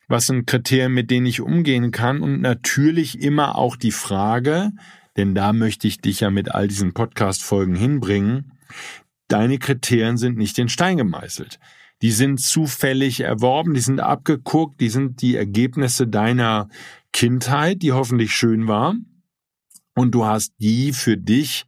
Was 0.08 0.28
sind 0.28 0.46
Kriterien, 0.46 0.94
mit 0.94 1.10
denen 1.10 1.26
ich 1.26 1.40
umgehen 1.40 1.92
kann? 1.92 2.22
Und 2.22 2.42
natürlich 2.42 3.22
immer 3.22 3.56
auch 3.56 3.78
die 3.78 3.94
Frage, 3.94 4.72
denn 5.16 5.34
da 5.34 5.54
möchte 5.54 5.88
ich 5.88 6.02
dich 6.02 6.20
ja 6.20 6.30
mit 6.30 6.52
all 6.52 6.68
diesen 6.68 6.94
Podcast-Folgen 6.94 7.76
hinbringen, 7.76 8.52
deine 9.30 9.60
Kriterien 9.60 10.18
sind 10.18 10.38
nicht 10.38 10.60
in 10.60 10.68
Stein 10.68 10.98
gemeißelt 10.98 11.60
die 12.02 12.12
sind 12.12 12.40
zufällig 12.40 13.22
erworben, 13.22 13.74
die 13.74 13.80
sind 13.80 14.00
abgeguckt, 14.00 14.82
die 14.82 14.90
sind 14.90 15.22
die 15.22 15.36
Ergebnisse 15.36 16.08
deiner 16.08 16.68
Kindheit, 17.14 17.82
die 17.82 17.92
hoffentlich 17.92 18.32
schön 18.32 18.68
war. 18.68 18.96
Und 19.96 20.12
du 20.12 20.26
hast 20.26 20.54
die 20.60 20.94
für 20.94 21.18
dich 21.18 21.66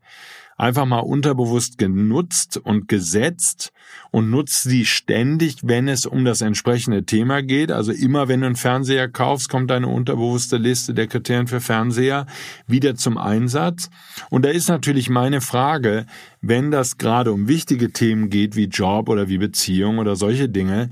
einfach 0.58 0.86
mal 0.86 1.00
unterbewusst 1.00 1.78
genutzt 1.78 2.58
und 2.58 2.88
gesetzt 2.88 3.72
und 4.12 4.30
nutzt 4.30 4.64
sie 4.64 4.86
ständig, 4.86 5.58
wenn 5.64 5.88
es 5.88 6.06
um 6.06 6.24
das 6.24 6.42
entsprechende 6.42 7.04
Thema 7.04 7.42
geht. 7.42 7.72
Also 7.72 7.92
immer 7.92 8.28
wenn 8.28 8.42
du 8.42 8.46
einen 8.46 8.56
Fernseher 8.56 9.10
kaufst, 9.10 9.50
kommt 9.50 9.72
deine 9.72 9.88
unterbewusste 9.88 10.58
Liste 10.58 10.94
der 10.94 11.08
Kriterien 11.08 11.48
für 11.48 11.62
Fernseher 11.62 12.28
wieder 12.68 12.96
zum 12.96 13.18
Einsatz. 13.18 13.90
Und 14.30 14.46
da 14.46 14.50
ist 14.50 14.70
natürlich 14.70 15.10
meine 15.10 15.42
Frage, 15.42 16.06
wenn 16.42 16.70
das 16.70 17.00
gerade 17.00 17.32
um 17.32 17.48
wichtige 17.48 17.92
Themen 17.92 18.30
geht, 18.30 18.56
wie 18.56 18.66
Job 18.66 19.10
oder 19.10 19.30
wie 19.30 19.40
Beziehung 19.40 19.98
oder 19.98 20.16
solche 20.16 20.48
Dinge, 20.48 20.90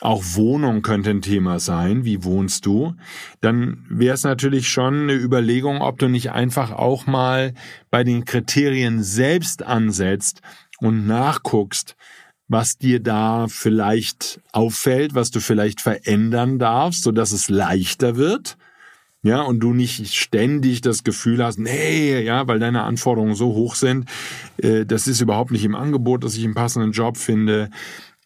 auch 0.00 0.22
Wohnung 0.34 0.82
könnte 0.82 1.10
ein 1.10 1.22
Thema 1.22 1.60
sein, 1.60 2.04
wie 2.04 2.24
wohnst 2.24 2.66
du, 2.66 2.94
dann 3.40 3.84
wäre 3.88 4.14
es 4.14 4.24
natürlich 4.24 4.68
schon 4.68 5.02
eine 5.02 5.14
Überlegung, 5.14 5.80
ob 5.80 5.98
du 5.98 6.08
nicht 6.08 6.32
einfach 6.32 6.72
auch 6.72 7.06
mal 7.06 7.54
bei 7.90 8.02
den 8.02 8.24
Kriterien 8.24 9.02
selbst 9.02 9.62
ansetzt 9.62 10.40
und 10.78 11.06
nachguckst, 11.06 11.96
was 12.48 12.76
dir 12.76 13.00
da 13.00 13.46
vielleicht 13.48 14.40
auffällt, 14.52 15.14
was 15.14 15.30
du 15.30 15.40
vielleicht 15.40 15.80
verändern 15.80 16.58
darfst, 16.58 17.02
so 17.02 17.12
dass 17.12 17.32
es 17.32 17.48
leichter 17.48 18.16
wird. 18.16 18.56
Ja, 19.24 19.42
und 19.42 19.60
du 19.60 19.72
nicht 19.72 20.12
ständig 20.14 20.80
das 20.80 21.04
Gefühl 21.04 21.44
hast, 21.44 21.58
nee, 21.58 22.20
ja, 22.22 22.48
weil 22.48 22.58
deine 22.58 22.82
Anforderungen 22.82 23.36
so 23.36 23.54
hoch 23.54 23.76
sind, 23.76 24.08
äh, 24.56 24.84
das 24.84 25.06
ist 25.06 25.20
überhaupt 25.20 25.52
nicht 25.52 25.64
im 25.64 25.76
Angebot, 25.76 26.24
dass 26.24 26.36
ich 26.36 26.44
einen 26.44 26.54
passenden 26.54 26.90
Job 26.90 27.16
finde 27.16 27.70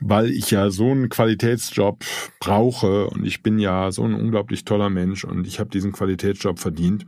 weil 0.01 0.31
ich 0.31 0.51
ja 0.51 0.71
so 0.71 0.91
einen 0.91 1.09
Qualitätsjob 1.09 2.05
brauche 2.41 3.09
und 3.09 3.25
ich 3.25 3.43
bin 3.43 3.59
ja 3.59 3.91
so 3.91 4.05
ein 4.05 4.15
unglaublich 4.15 4.65
toller 4.65 4.91
Mensch 4.91 5.25
und 5.25 5.47
ich 5.47 5.59
habe 5.59 5.71
diesen 5.71 5.93
Qualitätsjob 5.93 6.59
verdient. 6.59 7.07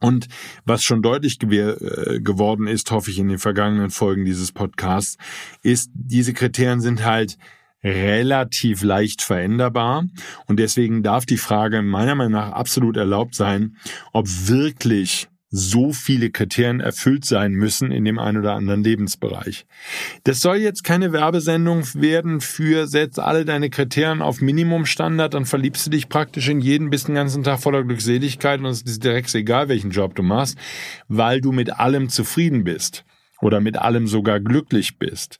Und 0.00 0.28
was 0.64 0.82
schon 0.82 1.02
deutlich 1.02 1.38
äh, 1.42 2.20
geworden 2.20 2.66
ist, 2.66 2.90
hoffe 2.90 3.10
ich 3.10 3.18
in 3.18 3.28
den 3.28 3.38
vergangenen 3.38 3.90
Folgen 3.90 4.24
dieses 4.24 4.52
Podcasts, 4.52 5.18
ist, 5.62 5.90
diese 5.94 6.32
Kriterien 6.32 6.80
sind 6.80 7.04
halt 7.04 7.36
relativ 7.82 8.82
leicht 8.82 9.22
veränderbar. 9.22 10.04
Und 10.46 10.58
deswegen 10.58 11.02
darf 11.02 11.26
die 11.26 11.38
Frage 11.38 11.82
meiner 11.82 12.14
Meinung 12.14 12.32
nach 12.32 12.52
absolut 12.52 12.96
erlaubt 12.96 13.34
sein, 13.34 13.76
ob 14.12 14.26
wirklich 14.26 15.29
so 15.50 15.92
viele 15.92 16.30
Kriterien 16.30 16.80
erfüllt 16.80 17.24
sein 17.24 17.52
müssen 17.52 17.90
in 17.90 18.04
dem 18.04 18.18
einen 18.18 18.38
oder 18.38 18.54
anderen 18.54 18.84
Lebensbereich. 18.84 19.66
Das 20.24 20.40
soll 20.40 20.58
jetzt 20.58 20.84
keine 20.84 21.12
Werbesendung 21.12 21.82
werden 21.94 22.40
für 22.40 22.86
setz 22.86 23.18
alle 23.18 23.44
deine 23.44 23.68
Kriterien 23.68 24.22
auf 24.22 24.40
Minimumstandard, 24.40 25.34
dann 25.34 25.46
verliebst 25.46 25.86
du 25.86 25.90
dich 25.90 26.08
praktisch 26.08 26.48
in 26.48 26.60
jeden, 26.60 26.90
bist 26.90 27.08
den 27.08 27.16
ganzen 27.16 27.42
Tag 27.42 27.60
voller 27.60 27.82
Glückseligkeit 27.82 28.60
und 28.60 28.66
es 28.66 28.82
ist 28.82 29.02
direkt 29.02 29.34
egal, 29.34 29.68
welchen 29.68 29.90
Job 29.90 30.14
du 30.14 30.22
machst, 30.22 30.56
weil 31.08 31.40
du 31.40 31.50
mit 31.52 31.78
allem 31.78 32.08
zufrieden 32.08 32.64
bist 32.64 33.04
oder 33.40 33.60
mit 33.60 33.76
allem 33.76 34.06
sogar 34.06 34.40
glücklich 34.40 34.98
bist. 34.98 35.38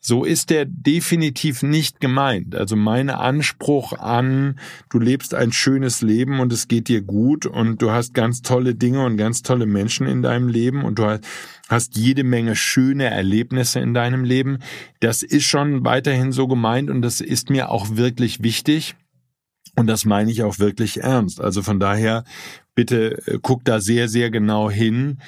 So 0.00 0.24
ist 0.24 0.50
der 0.50 0.64
definitiv 0.64 1.62
nicht 1.62 2.00
gemeint. 2.00 2.54
Also 2.54 2.74
mein 2.74 3.08
Anspruch 3.10 3.92
an, 3.92 4.58
du 4.90 4.98
lebst 4.98 5.34
ein 5.34 5.52
schönes 5.52 6.02
Leben 6.02 6.40
und 6.40 6.52
es 6.52 6.66
geht 6.66 6.88
dir 6.88 7.02
gut 7.02 7.46
und 7.46 7.80
du 7.82 7.92
hast 7.92 8.14
ganz 8.14 8.42
tolle 8.42 8.74
Dinge 8.74 9.04
und 9.04 9.16
ganz 9.16 9.42
tolle 9.42 9.66
Menschen 9.66 10.06
in 10.06 10.22
deinem 10.22 10.48
Leben 10.48 10.84
und 10.84 10.98
du 10.98 11.20
hast 11.68 11.96
jede 11.96 12.24
Menge 12.24 12.56
schöne 12.56 13.04
Erlebnisse 13.04 13.80
in 13.80 13.94
deinem 13.94 14.24
Leben. 14.24 14.58
Das 15.00 15.22
ist 15.22 15.44
schon 15.44 15.84
weiterhin 15.84 16.32
so 16.32 16.48
gemeint 16.48 16.90
und 16.90 17.02
das 17.02 17.20
ist 17.20 17.50
mir 17.50 17.70
auch 17.70 17.96
wirklich 17.96 18.42
wichtig. 18.42 18.96
Und 19.74 19.86
das 19.86 20.04
meine 20.04 20.30
ich 20.30 20.42
auch 20.42 20.58
wirklich 20.58 21.00
ernst. 21.00 21.40
Also 21.40 21.62
von 21.62 21.80
daher, 21.80 22.24
bitte 22.74 23.26
äh, 23.26 23.38
guck 23.40 23.64
da 23.64 23.80
sehr, 23.80 24.08
sehr 24.08 24.30
genau 24.30 24.70
hin, 24.70 25.18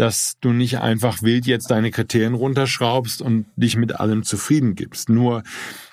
dass 0.00 0.38
du 0.40 0.54
nicht 0.54 0.78
einfach 0.78 1.22
wild 1.22 1.44
jetzt 1.44 1.70
deine 1.70 1.90
Kriterien 1.90 2.32
runterschraubst 2.32 3.20
und 3.20 3.44
dich 3.56 3.76
mit 3.76 4.00
allem 4.00 4.22
zufrieden 4.22 4.74
gibst. 4.74 5.10
Nur 5.10 5.42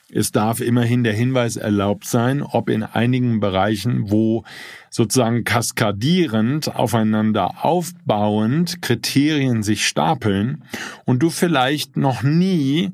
es 0.09 0.31
darf 0.31 0.61
immerhin 0.61 1.03
der 1.03 1.11
Hinweis 1.11 1.57
erlaubt 1.57 2.05
sein, 2.05 2.41
ob 2.41 2.69
in 2.69 2.83
einigen 2.83 3.41
Bereichen, 3.41 4.09
wo 4.09 4.45
sozusagen 4.89 5.43
kaskadierend 5.43 6.73
aufeinander 6.73 7.65
aufbauend 7.65 8.81
Kriterien 8.81 9.61
sich 9.61 9.85
stapeln 9.85 10.63
und 11.03 11.21
du 11.21 11.29
vielleicht 11.29 11.97
noch 11.97 12.23
nie 12.23 12.93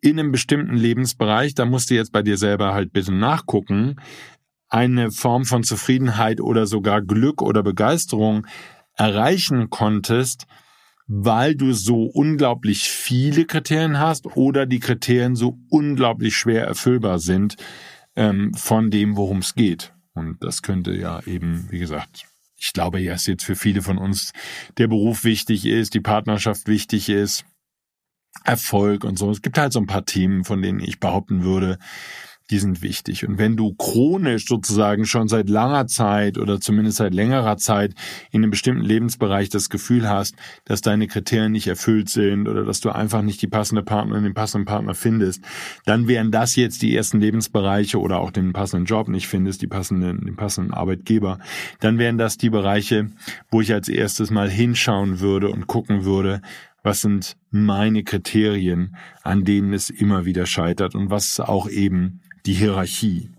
in 0.00 0.18
einem 0.18 0.32
bestimmten 0.32 0.74
Lebensbereich, 0.74 1.54
da 1.54 1.66
musst 1.66 1.90
du 1.90 1.94
jetzt 1.96 2.12
bei 2.12 2.22
dir 2.22 2.38
selber 2.38 2.72
halt 2.72 2.94
bitte 2.94 3.12
nachgucken, 3.12 3.96
eine 4.70 5.10
Form 5.10 5.44
von 5.44 5.64
Zufriedenheit 5.64 6.40
oder 6.40 6.66
sogar 6.66 7.02
Glück 7.02 7.42
oder 7.42 7.62
Begeisterung 7.62 8.46
erreichen 8.96 9.70
konntest, 9.70 10.46
weil 11.06 11.54
du 11.54 11.72
so 11.72 12.04
unglaublich 12.04 12.90
viele 12.90 13.44
Kriterien 13.44 13.98
hast 13.98 14.26
oder 14.36 14.66
die 14.66 14.80
Kriterien 14.80 15.36
so 15.36 15.58
unglaublich 15.68 16.36
schwer 16.36 16.66
erfüllbar 16.66 17.18
sind 17.18 17.56
ähm, 18.16 18.52
von 18.54 18.90
dem, 18.90 19.16
worum 19.16 19.38
es 19.38 19.54
geht. 19.54 19.92
Und 20.14 20.42
das 20.42 20.62
könnte 20.62 20.94
ja 20.94 21.20
eben, 21.26 21.70
wie 21.70 21.78
gesagt, 21.78 22.26
ich 22.56 22.72
glaube, 22.72 23.00
ja, 23.00 23.14
ist 23.14 23.26
jetzt 23.26 23.44
für 23.44 23.54
viele 23.54 23.82
von 23.82 23.98
uns 23.98 24.32
der 24.78 24.88
Beruf 24.88 25.24
wichtig 25.24 25.66
ist, 25.66 25.94
die 25.94 26.00
Partnerschaft 26.00 26.66
wichtig 26.66 27.08
ist, 27.08 27.44
Erfolg 28.44 29.04
und 29.04 29.18
so. 29.18 29.30
Es 29.30 29.42
gibt 29.42 29.58
halt 29.58 29.72
so 29.72 29.80
ein 29.80 29.86
paar 29.86 30.06
Themen, 30.06 30.44
von 30.44 30.62
denen 30.62 30.80
ich 30.80 31.00
behaupten 31.00 31.42
würde, 31.42 31.78
die 32.50 32.58
sind 32.58 32.82
wichtig. 32.82 33.26
Und 33.26 33.38
wenn 33.38 33.56
du 33.56 33.74
chronisch 33.74 34.46
sozusagen 34.46 35.04
schon 35.04 35.26
seit 35.26 35.48
langer 35.48 35.86
Zeit 35.86 36.38
oder 36.38 36.60
zumindest 36.60 36.98
seit 36.98 37.12
längerer 37.12 37.56
Zeit 37.56 37.94
in 38.30 38.42
einem 38.42 38.50
bestimmten 38.50 38.84
Lebensbereich 38.84 39.48
das 39.48 39.68
Gefühl 39.68 40.08
hast, 40.08 40.36
dass 40.64 40.80
deine 40.80 41.08
Kriterien 41.08 41.52
nicht 41.52 41.66
erfüllt 41.66 42.08
sind 42.08 42.46
oder 42.48 42.64
dass 42.64 42.80
du 42.80 42.90
einfach 42.90 43.22
nicht 43.22 43.42
die 43.42 43.48
passende 43.48 43.82
Partnerin, 43.82 44.24
den 44.24 44.34
passenden 44.34 44.66
Partner 44.66 44.94
findest, 44.94 45.42
dann 45.84 46.06
wären 46.06 46.30
das 46.30 46.54
jetzt 46.54 46.82
die 46.82 46.94
ersten 46.94 47.20
Lebensbereiche 47.20 48.00
oder 48.00 48.20
auch 48.20 48.30
den 48.30 48.52
passenden 48.52 48.86
Job 48.86 49.08
nicht 49.08 49.26
findest, 49.26 49.62
die 49.62 49.66
passenden, 49.66 50.24
den 50.24 50.36
passenden 50.36 50.72
Arbeitgeber, 50.72 51.38
dann 51.80 51.98
wären 51.98 52.18
das 52.18 52.36
die 52.36 52.50
Bereiche, 52.50 53.10
wo 53.50 53.60
ich 53.60 53.72
als 53.72 53.88
erstes 53.88 54.30
mal 54.30 54.48
hinschauen 54.48 55.20
würde 55.20 55.50
und 55.50 55.66
gucken 55.66 56.04
würde, 56.04 56.42
was 56.86 57.00
sind 57.00 57.36
meine 57.50 58.04
Kriterien, 58.04 58.96
an 59.24 59.42
denen 59.42 59.72
es 59.72 59.90
immer 59.90 60.24
wieder 60.24 60.46
scheitert 60.46 60.94
und 60.94 61.10
was 61.10 61.40
auch 61.40 61.68
eben 61.68 62.20
die 62.46 62.54
Hierarchie. 62.54 63.30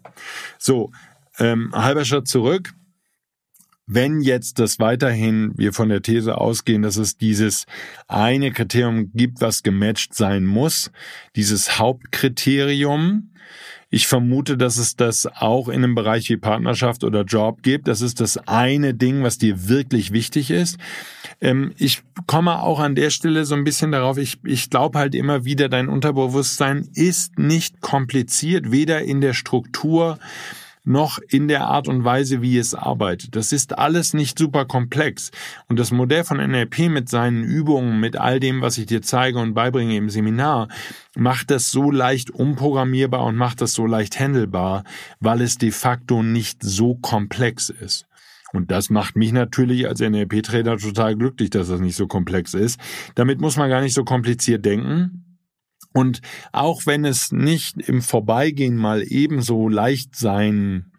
So, 0.58 0.92
ähm, 1.40 1.72
halber 1.74 2.06
Schritt 2.06 2.28
zurück. 2.28 2.74
Wenn 3.90 4.20
jetzt 4.20 4.60
das 4.60 4.80
weiterhin 4.80 5.54
wir 5.56 5.72
von 5.72 5.88
der 5.88 6.02
These 6.02 6.38
ausgehen, 6.38 6.82
dass 6.82 6.98
es 6.98 7.16
dieses 7.16 7.66
eine 8.10 8.52
Kriterium 8.52 9.12
gibt, 9.14 9.40
was 9.40 9.64
gematcht 9.64 10.14
sein 10.14 10.44
muss, 10.44 10.92
dieses 11.38 11.80
Hauptkriterium, 11.80 13.32
ich 13.90 14.08
vermute, 14.08 14.58
dass 14.58 14.78
es 14.78 14.96
das 14.96 15.28
auch 15.28 15.70
in 15.70 15.84
einem 15.84 15.96
Bereich 15.96 16.30
wie 16.30 16.38
Partnerschaft 16.38 17.04
oder 17.04 17.24
Job 17.24 17.64
gibt. 17.64 17.88
Das 17.88 18.02
ist 18.02 18.20
das 18.20 18.38
eine 18.48 18.94
Ding, 18.94 19.24
was 19.24 19.38
dir 19.38 19.70
wirklich 19.70 20.12
wichtig 20.12 20.52
ist. 20.52 20.78
Ähm, 21.40 21.74
ich 21.78 22.04
komme 22.26 22.62
auch 22.62 22.80
an 22.80 22.96
der 22.96 23.12
Stelle 23.12 23.46
so 23.46 23.56
ein 23.56 23.64
bisschen 23.64 23.92
darauf, 23.92 24.18
ich, 24.18 24.40
ich 24.44 24.70
glaube 24.70 25.00
halt 25.00 25.16
immer 25.16 25.46
wieder, 25.46 25.70
dein 25.70 25.88
Unterbewusstsein 25.88 26.90
ist 26.96 27.40
nicht 27.40 27.80
kompliziert, 27.80 28.72
weder 28.72 29.04
in 29.04 29.22
der 29.22 29.34
Struktur 29.34 30.20
noch 30.88 31.20
in 31.20 31.48
der 31.48 31.66
Art 31.66 31.88
und 31.88 32.04
Weise, 32.04 32.42
wie 32.42 32.58
es 32.58 32.74
arbeitet. 32.74 33.36
Das 33.36 33.52
ist 33.52 33.78
alles 33.78 34.14
nicht 34.14 34.40
super 34.40 34.66
komplex. 34.66 35.32
Und 35.68 35.78
das 35.78 35.92
Modell 35.92 36.24
von 36.24 36.38
NLP 36.38 36.90
mit 36.90 37.10
seinen 37.10 37.44
Übungen, 37.44 38.00
mit 38.00 38.18
all 38.18 38.40
dem, 38.40 38.62
was 38.62 38.78
ich 38.78 38.86
dir 38.86 39.02
zeige 39.02 39.40
und 39.40 39.54
beibringe 39.54 39.98
im 39.98 40.10
Seminar, 40.10 40.70
macht 41.16 41.52
das 41.52 41.72
so 41.72 41.92
leicht 41.92 42.32
umprogrammierbar 42.32 43.24
und 43.26 43.36
macht 43.36 43.62
das 43.62 43.74
so 43.74 43.86
leicht 43.86 44.20
handelbar, 44.20 44.84
weil 45.20 45.42
es 45.42 45.58
de 45.58 45.72
facto 45.72 46.24
nicht 46.24 46.64
so 46.64 46.96
komplex 46.96 47.70
ist. 47.70 48.06
Und 48.54 48.72
das 48.72 48.90
macht 48.90 49.18
mich 49.18 49.34
natürlich 49.34 49.88
als 49.88 50.00
NLP-Trainer 50.00 50.78
total 50.78 51.18
glücklich, 51.18 51.50
dass 51.50 51.68
das 51.68 51.82
nicht 51.82 51.98
so 51.98 52.08
komplex 52.08 52.54
ist. 52.54 52.80
Damit 53.16 53.42
muss 53.42 53.58
man 53.58 53.70
gar 53.70 53.82
nicht 53.82 53.94
so 53.94 54.06
kompliziert 54.06 54.64
denken. 54.64 55.27
Und 55.94 56.22
auch 56.52 56.86
wenn 56.86 57.06
es 57.06 57.32
nicht 57.32 57.78
im 57.78 58.02
Vorbeigehen 58.02 58.76
mal 58.76 59.04
ebenso 59.04 59.68
leicht 59.68 60.16
sein 60.16 60.92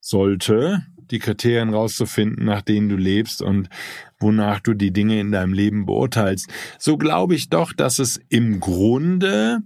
sollte, 0.00 0.86
die 1.10 1.18
Kriterien 1.18 1.70
rauszufinden, 1.70 2.44
nach 2.44 2.62
denen 2.62 2.88
du 2.88 2.96
lebst 2.96 3.42
und 3.42 3.68
wonach 4.20 4.60
du 4.60 4.74
die 4.74 4.92
Dinge 4.92 5.20
in 5.20 5.32
deinem 5.32 5.52
Leben 5.52 5.86
beurteilst, 5.86 6.48
so 6.78 6.96
glaube 6.96 7.34
ich 7.34 7.48
doch, 7.48 7.72
dass 7.72 7.98
es 7.98 8.20
im 8.28 8.60
Grunde 8.60 9.62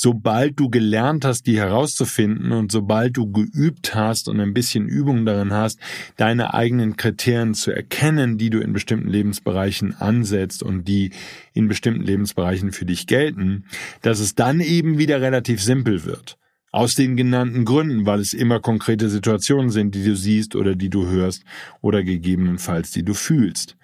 sobald 0.00 0.60
du 0.60 0.70
gelernt 0.70 1.24
hast, 1.24 1.48
die 1.48 1.58
herauszufinden 1.58 2.52
und 2.52 2.70
sobald 2.70 3.16
du 3.16 3.32
geübt 3.32 3.96
hast 3.96 4.28
und 4.28 4.38
ein 4.38 4.54
bisschen 4.54 4.86
Übung 4.86 5.26
darin 5.26 5.52
hast, 5.52 5.80
deine 6.16 6.54
eigenen 6.54 6.96
Kriterien 6.96 7.52
zu 7.54 7.72
erkennen, 7.72 8.38
die 8.38 8.48
du 8.48 8.60
in 8.60 8.72
bestimmten 8.72 9.08
Lebensbereichen 9.08 9.96
ansetzt 9.96 10.62
und 10.62 10.86
die 10.86 11.10
in 11.52 11.66
bestimmten 11.66 12.04
Lebensbereichen 12.04 12.70
für 12.70 12.84
dich 12.84 13.08
gelten, 13.08 13.64
dass 14.02 14.20
es 14.20 14.36
dann 14.36 14.60
eben 14.60 14.98
wieder 14.98 15.20
relativ 15.20 15.60
simpel 15.60 16.04
wird. 16.04 16.38
Aus 16.70 16.94
den 16.94 17.16
genannten 17.16 17.64
Gründen, 17.64 18.04
weil 18.04 18.20
es 18.20 18.34
immer 18.34 18.60
konkrete 18.60 19.08
Situationen 19.08 19.70
sind, 19.70 19.94
die 19.94 20.04
du 20.04 20.14
siehst 20.14 20.54
oder 20.54 20.74
die 20.74 20.90
du 20.90 21.06
hörst 21.06 21.44
oder 21.80 22.02
gegebenenfalls 22.02 22.90
die 22.90 23.02
du 23.02 23.14
fühlst. 23.14 23.76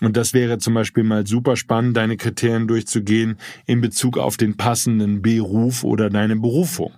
Und 0.00 0.16
das 0.16 0.34
wäre 0.34 0.58
zum 0.58 0.74
Beispiel 0.74 1.04
mal 1.04 1.24
super 1.26 1.56
spannend, 1.56 1.96
deine 1.96 2.16
Kriterien 2.16 2.66
durchzugehen 2.66 3.36
in 3.66 3.80
Bezug 3.80 4.18
auf 4.18 4.36
den 4.36 4.56
passenden 4.56 5.22
Beruf 5.22 5.84
oder 5.84 6.10
deine 6.10 6.34
Berufung. 6.34 6.92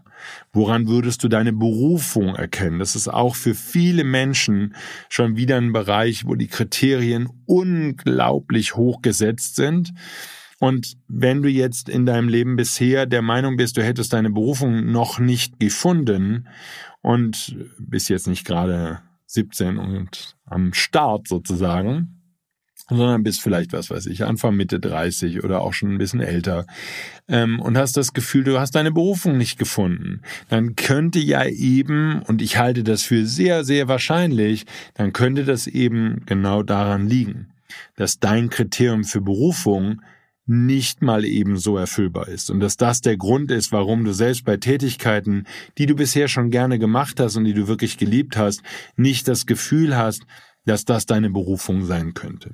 Woran 0.52 0.88
würdest 0.88 1.22
du 1.22 1.28
deine 1.28 1.52
Berufung 1.52 2.34
erkennen? 2.34 2.78
Das 2.78 2.96
ist 2.96 3.08
auch 3.08 3.34
für 3.36 3.54
viele 3.54 4.04
Menschen 4.04 4.74
schon 5.10 5.36
wieder 5.36 5.58
ein 5.58 5.72
Bereich, 5.72 6.26
wo 6.26 6.34
die 6.34 6.46
Kriterien 6.46 7.28
unglaublich 7.44 8.76
hoch 8.76 9.02
gesetzt 9.02 9.56
sind 9.56 9.92
und 10.64 10.96
wenn 11.08 11.42
du 11.42 11.50
jetzt 11.50 11.90
in 11.90 12.06
deinem 12.06 12.26
Leben 12.26 12.56
bisher 12.56 13.04
der 13.04 13.20
Meinung 13.20 13.58
bist, 13.58 13.76
du 13.76 13.84
hättest 13.84 14.14
deine 14.14 14.30
Berufung 14.30 14.90
noch 14.90 15.18
nicht 15.18 15.60
gefunden 15.60 16.48
und 17.02 17.54
bist 17.78 18.08
jetzt 18.08 18.26
nicht 18.28 18.46
gerade 18.46 19.02
17 19.26 19.76
und 19.76 20.36
am 20.46 20.72
Start 20.72 21.28
sozusagen, 21.28 22.22
sondern 22.88 23.22
bist 23.22 23.42
vielleicht, 23.42 23.74
was 23.74 23.90
weiß 23.90 24.06
ich, 24.06 24.24
Anfang 24.24 24.56
Mitte 24.56 24.80
30 24.80 25.44
oder 25.44 25.60
auch 25.60 25.74
schon 25.74 25.92
ein 25.92 25.98
bisschen 25.98 26.20
älter 26.20 26.64
ähm, 27.28 27.60
und 27.60 27.76
hast 27.76 27.98
das 27.98 28.14
Gefühl, 28.14 28.44
du 28.44 28.58
hast 28.58 28.74
deine 28.74 28.90
Berufung 28.90 29.36
nicht 29.36 29.58
gefunden, 29.58 30.22
dann 30.48 30.76
könnte 30.76 31.18
ja 31.18 31.44
eben, 31.44 32.22
und 32.22 32.40
ich 32.40 32.56
halte 32.56 32.84
das 32.84 33.02
für 33.02 33.26
sehr, 33.26 33.64
sehr 33.64 33.86
wahrscheinlich, 33.86 34.64
dann 34.94 35.12
könnte 35.12 35.44
das 35.44 35.66
eben 35.66 36.22
genau 36.24 36.62
daran 36.62 37.06
liegen, 37.06 37.50
dass 37.96 38.18
dein 38.18 38.48
Kriterium 38.48 39.04
für 39.04 39.20
Berufung 39.20 40.00
nicht 40.46 41.02
mal 41.02 41.24
eben 41.24 41.56
so 41.56 41.78
erfüllbar 41.78 42.28
ist 42.28 42.50
und 42.50 42.60
dass 42.60 42.76
das 42.76 43.00
der 43.00 43.16
Grund 43.16 43.50
ist, 43.50 43.72
warum 43.72 44.04
du 44.04 44.12
selbst 44.12 44.44
bei 44.44 44.56
Tätigkeiten, 44.58 45.46
die 45.78 45.86
du 45.86 45.94
bisher 45.94 46.28
schon 46.28 46.50
gerne 46.50 46.78
gemacht 46.78 47.18
hast 47.18 47.36
und 47.36 47.44
die 47.44 47.54
du 47.54 47.66
wirklich 47.66 47.96
geliebt 47.96 48.36
hast, 48.36 48.62
nicht 48.96 49.26
das 49.26 49.46
Gefühl 49.46 49.96
hast, 49.96 50.26
dass 50.66 50.84
das 50.84 51.06
deine 51.06 51.30
Berufung 51.30 51.84
sein 51.84 52.14
könnte. 52.14 52.52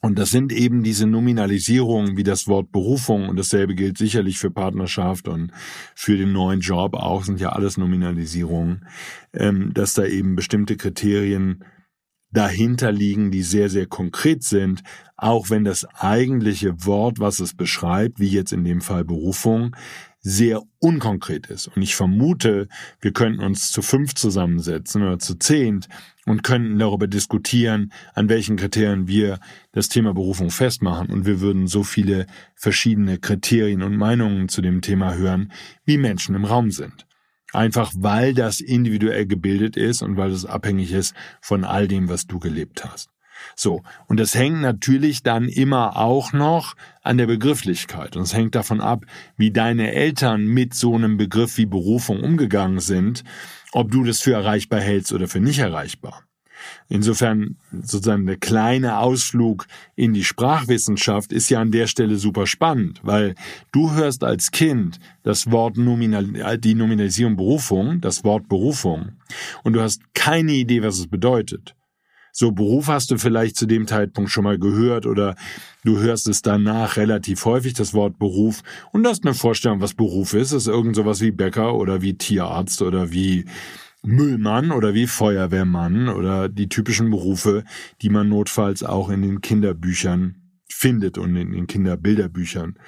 Und 0.00 0.18
das 0.18 0.30
sind 0.30 0.52
eben 0.52 0.84
diese 0.84 1.06
Nominalisierungen 1.06 2.16
wie 2.16 2.22
das 2.22 2.46
Wort 2.46 2.70
Berufung 2.70 3.28
und 3.28 3.36
dasselbe 3.36 3.74
gilt 3.74 3.98
sicherlich 3.98 4.38
für 4.38 4.50
Partnerschaft 4.50 5.26
und 5.26 5.50
für 5.96 6.16
den 6.16 6.32
neuen 6.32 6.60
Job 6.60 6.94
auch, 6.94 7.24
sind 7.24 7.40
ja 7.40 7.50
alles 7.50 7.76
Nominalisierungen, 7.78 8.86
ähm, 9.32 9.72
dass 9.74 9.94
da 9.94 10.04
eben 10.04 10.36
bestimmte 10.36 10.76
Kriterien 10.76 11.64
dahinter 12.30 12.92
liegen, 12.92 13.30
die 13.30 13.42
sehr, 13.42 13.70
sehr 13.70 13.86
konkret 13.86 14.42
sind, 14.42 14.82
auch 15.16 15.50
wenn 15.50 15.64
das 15.64 15.84
eigentliche 15.94 16.84
Wort, 16.84 17.18
was 17.18 17.40
es 17.40 17.54
beschreibt, 17.54 18.20
wie 18.20 18.28
jetzt 18.28 18.52
in 18.52 18.64
dem 18.64 18.80
Fall 18.80 19.04
Berufung, 19.04 19.74
sehr 20.20 20.62
unkonkret 20.78 21.46
ist. 21.46 21.68
Und 21.68 21.82
ich 21.82 21.96
vermute, 21.96 22.68
wir 23.00 23.12
könnten 23.12 23.42
uns 23.42 23.72
zu 23.72 23.82
fünf 23.82 24.14
zusammensetzen 24.14 25.02
oder 25.02 25.18
zu 25.18 25.36
zehnt 25.36 25.88
und 26.26 26.42
könnten 26.42 26.78
darüber 26.78 27.06
diskutieren, 27.06 27.92
an 28.14 28.28
welchen 28.28 28.56
Kriterien 28.56 29.08
wir 29.08 29.40
das 29.72 29.88
Thema 29.88 30.12
Berufung 30.12 30.50
festmachen. 30.50 31.08
Und 31.08 31.24
wir 31.24 31.40
würden 31.40 31.66
so 31.66 31.82
viele 31.82 32.26
verschiedene 32.54 33.18
Kriterien 33.18 33.82
und 33.82 33.96
Meinungen 33.96 34.48
zu 34.48 34.60
dem 34.60 34.82
Thema 34.82 35.14
hören, 35.14 35.52
wie 35.84 35.98
Menschen 35.98 36.34
im 36.34 36.44
Raum 36.44 36.70
sind. 36.70 37.07
Einfach 37.52 37.92
weil 37.96 38.34
das 38.34 38.60
individuell 38.60 39.26
gebildet 39.26 39.76
ist 39.76 40.02
und 40.02 40.16
weil 40.16 40.30
es 40.30 40.44
abhängig 40.44 40.92
ist 40.92 41.14
von 41.40 41.64
all 41.64 41.88
dem, 41.88 42.08
was 42.08 42.26
du 42.26 42.38
gelebt 42.38 42.84
hast. 42.84 43.08
So, 43.54 43.82
und 44.06 44.18
das 44.18 44.34
hängt 44.34 44.60
natürlich 44.60 45.22
dann 45.22 45.48
immer 45.48 45.96
auch 45.96 46.32
noch 46.32 46.74
an 47.02 47.18
der 47.18 47.26
Begrifflichkeit. 47.26 48.16
Und 48.16 48.22
es 48.22 48.34
hängt 48.34 48.54
davon 48.54 48.80
ab, 48.80 49.04
wie 49.36 49.50
deine 49.50 49.92
Eltern 49.92 50.44
mit 50.44 50.74
so 50.74 50.94
einem 50.94 51.16
Begriff 51.16 51.56
wie 51.56 51.66
Berufung 51.66 52.22
umgegangen 52.22 52.80
sind, 52.80 53.24
ob 53.72 53.90
du 53.90 54.04
das 54.04 54.20
für 54.20 54.32
erreichbar 54.32 54.80
hältst 54.80 55.12
oder 55.12 55.28
für 55.28 55.40
nicht 55.40 55.58
erreichbar. 55.58 56.27
Insofern 56.88 57.56
sozusagen 57.72 58.26
der 58.26 58.36
kleine 58.36 58.98
Ausflug 58.98 59.66
in 59.94 60.14
die 60.14 60.24
Sprachwissenschaft 60.24 61.32
ist 61.32 61.50
ja 61.50 61.60
an 61.60 61.70
der 61.70 61.86
Stelle 61.86 62.16
super 62.16 62.46
spannend, 62.46 63.00
weil 63.02 63.34
du 63.72 63.92
hörst 63.92 64.24
als 64.24 64.50
Kind 64.50 64.98
das 65.22 65.50
Wort 65.50 65.76
Nominal, 65.76 66.58
die 66.58 66.74
Nominalisierung 66.74 67.36
Berufung, 67.36 68.00
das 68.00 68.24
Wort 68.24 68.48
Berufung, 68.48 69.12
und 69.62 69.74
du 69.74 69.82
hast 69.82 70.02
keine 70.14 70.52
Idee, 70.52 70.82
was 70.82 70.98
es 70.98 71.06
bedeutet. 71.08 71.74
So 72.32 72.52
Beruf 72.52 72.86
hast 72.86 73.10
du 73.10 73.18
vielleicht 73.18 73.56
zu 73.56 73.66
dem 73.66 73.86
Zeitpunkt 73.88 74.30
schon 74.30 74.44
mal 74.44 74.58
gehört 74.58 75.06
oder 75.06 75.34
du 75.84 75.98
hörst 75.98 76.28
es 76.28 76.40
danach 76.40 76.96
relativ 76.96 77.44
häufig, 77.44 77.74
das 77.74 77.94
Wort 77.94 78.18
Beruf, 78.18 78.62
und 78.92 79.06
hast 79.06 79.24
eine 79.24 79.34
Vorstellung, 79.34 79.80
was 79.80 79.94
Beruf 79.94 80.34
ist. 80.34 80.52
Es 80.52 80.62
ist 80.62 80.68
irgend 80.68 80.94
sowas 80.94 81.20
wie 81.20 81.32
Bäcker 81.32 81.74
oder 81.74 82.00
wie 82.00 82.14
Tierarzt 82.14 82.80
oder 82.82 83.10
wie 83.10 83.44
Müllmann 84.02 84.70
oder 84.70 84.94
wie 84.94 85.06
Feuerwehrmann 85.06 86.08
oder 86.08 86.48
die 86.48 86.68
typischen 86.68 87.10
Berufe, 87.10 87.64
die 88.00 88.10
man 88.10 88.28
notfalls 88.28 88.82
auch 88.82 89.10
in 89.10 89.22
den 89.22 89.40
Kinderbüchern 89.40 90.36
findet 90.68 91.18
und 91.18 91.34
in 91.36 91.52
den 91.52 91.66
Kinderbilderbüchern 91.66 92.78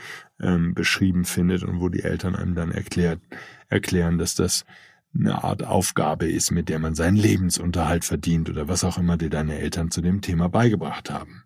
ähm, 0.40 0.74
beschrieben 0.74 1.24
findet 1.24 1.64
und 1.64 1.80
wo 1.80 1.88
die 1.88 2.02
Eltern 2.02 2.36
einem 2.36 2.54
dann 2.54 2.70
erklärt, 2.70 3.20
erklären, 3.68 4.18
dass 4.18 4.34
das 4.34 4.64
eine 5.12 5.42
Art 5.42 5.64
Aufgabe 5.64 6.30
ist, 6.30 6.52
mit 6.52 6.68
der 6.68 6.78
man 6.78 6.94
seinen 6.94 7.16
Lebensunterhalt 7.16 8.04
verdient 8.04 8.48
oder 8.48 8.68
was 8.68 8.84
auch 8.84 8.98
immer 8.98 9.16
dir 9.16 9.30
deine 9.30 9.58
Eltern 9.58 9.90
zu 9.90 10.02
dem 10.02 10.20
Thema 10.20 10.48
beigebracht 10.48 11.10
haben. 11.10 11.42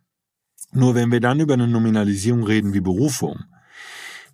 Nur 0.73 0.95
wenn 0.95 1.11
wir 1.13 1.21
dann 1.21 1.41
über 1.41 1.55
eine 1.55 1.69
Nominalisierung 1.69 2.45
reden 2.45 2.75
wie 2.75 2.81
Berufung, 2.81 3.45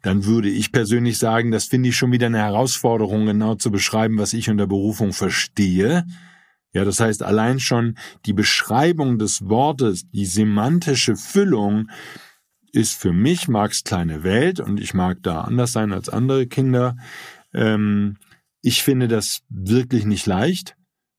dann 0.02 0.24
würde 0.24 0.48
ich 0.48 0.72
persönlich 0.72 1.18
sagen, 1.18 1.50
das 1.50 1.66
finde 1.66 1.90
ich 1.90 1.96
schon 1.96 2.12
wieder 2.12 2.26
eine 2.26 2.38
Herausforderung, 2.38 3.26
genau 3.26 3.54
zu 3.54 3.70
beschreiben, 3.70 4.18
was 4.18 4.32
ich 4.32 4.48
unter 4.48 4.66
Berufung 4.66 5.12
verstehe. 5.12 6.06
Ja, 6.72 6.84
das 6.84 7.00
heißt, 7.00 7.22
allein 7.22 7.58
schon 7.58 7.96
die 8.26 8.32
Beschreibung 8.32 9.18
des 9.18 9.48
Wortes, 9.48 10.08
die 10.10 10.26
semantische 10.26 11.16
Füllung 11.16 11.90
ist 12.72 12.94
für 12.94 13.12
mich 13.12 13.48
Marx 13.48 13.82
kleine 13.82 14.22
Welt 14.22 14.60
und 14.60 14.80
ich 14.80 14.94
mag 14.94 15.18
da 15.22 15.42
anders 15.42 15.72
sein 15.72 15.92
als 15.92 16.08
andere 16.08 16.46
Kinder. 16.46 16.96
Ähm, 17.52 18.16
ich 18.62 18.82
finde 18.82 19.08
das 19.08 19.42
wirklich 19.48 20.04
nicht 20.04 20.26
leicht, 20.26 20.76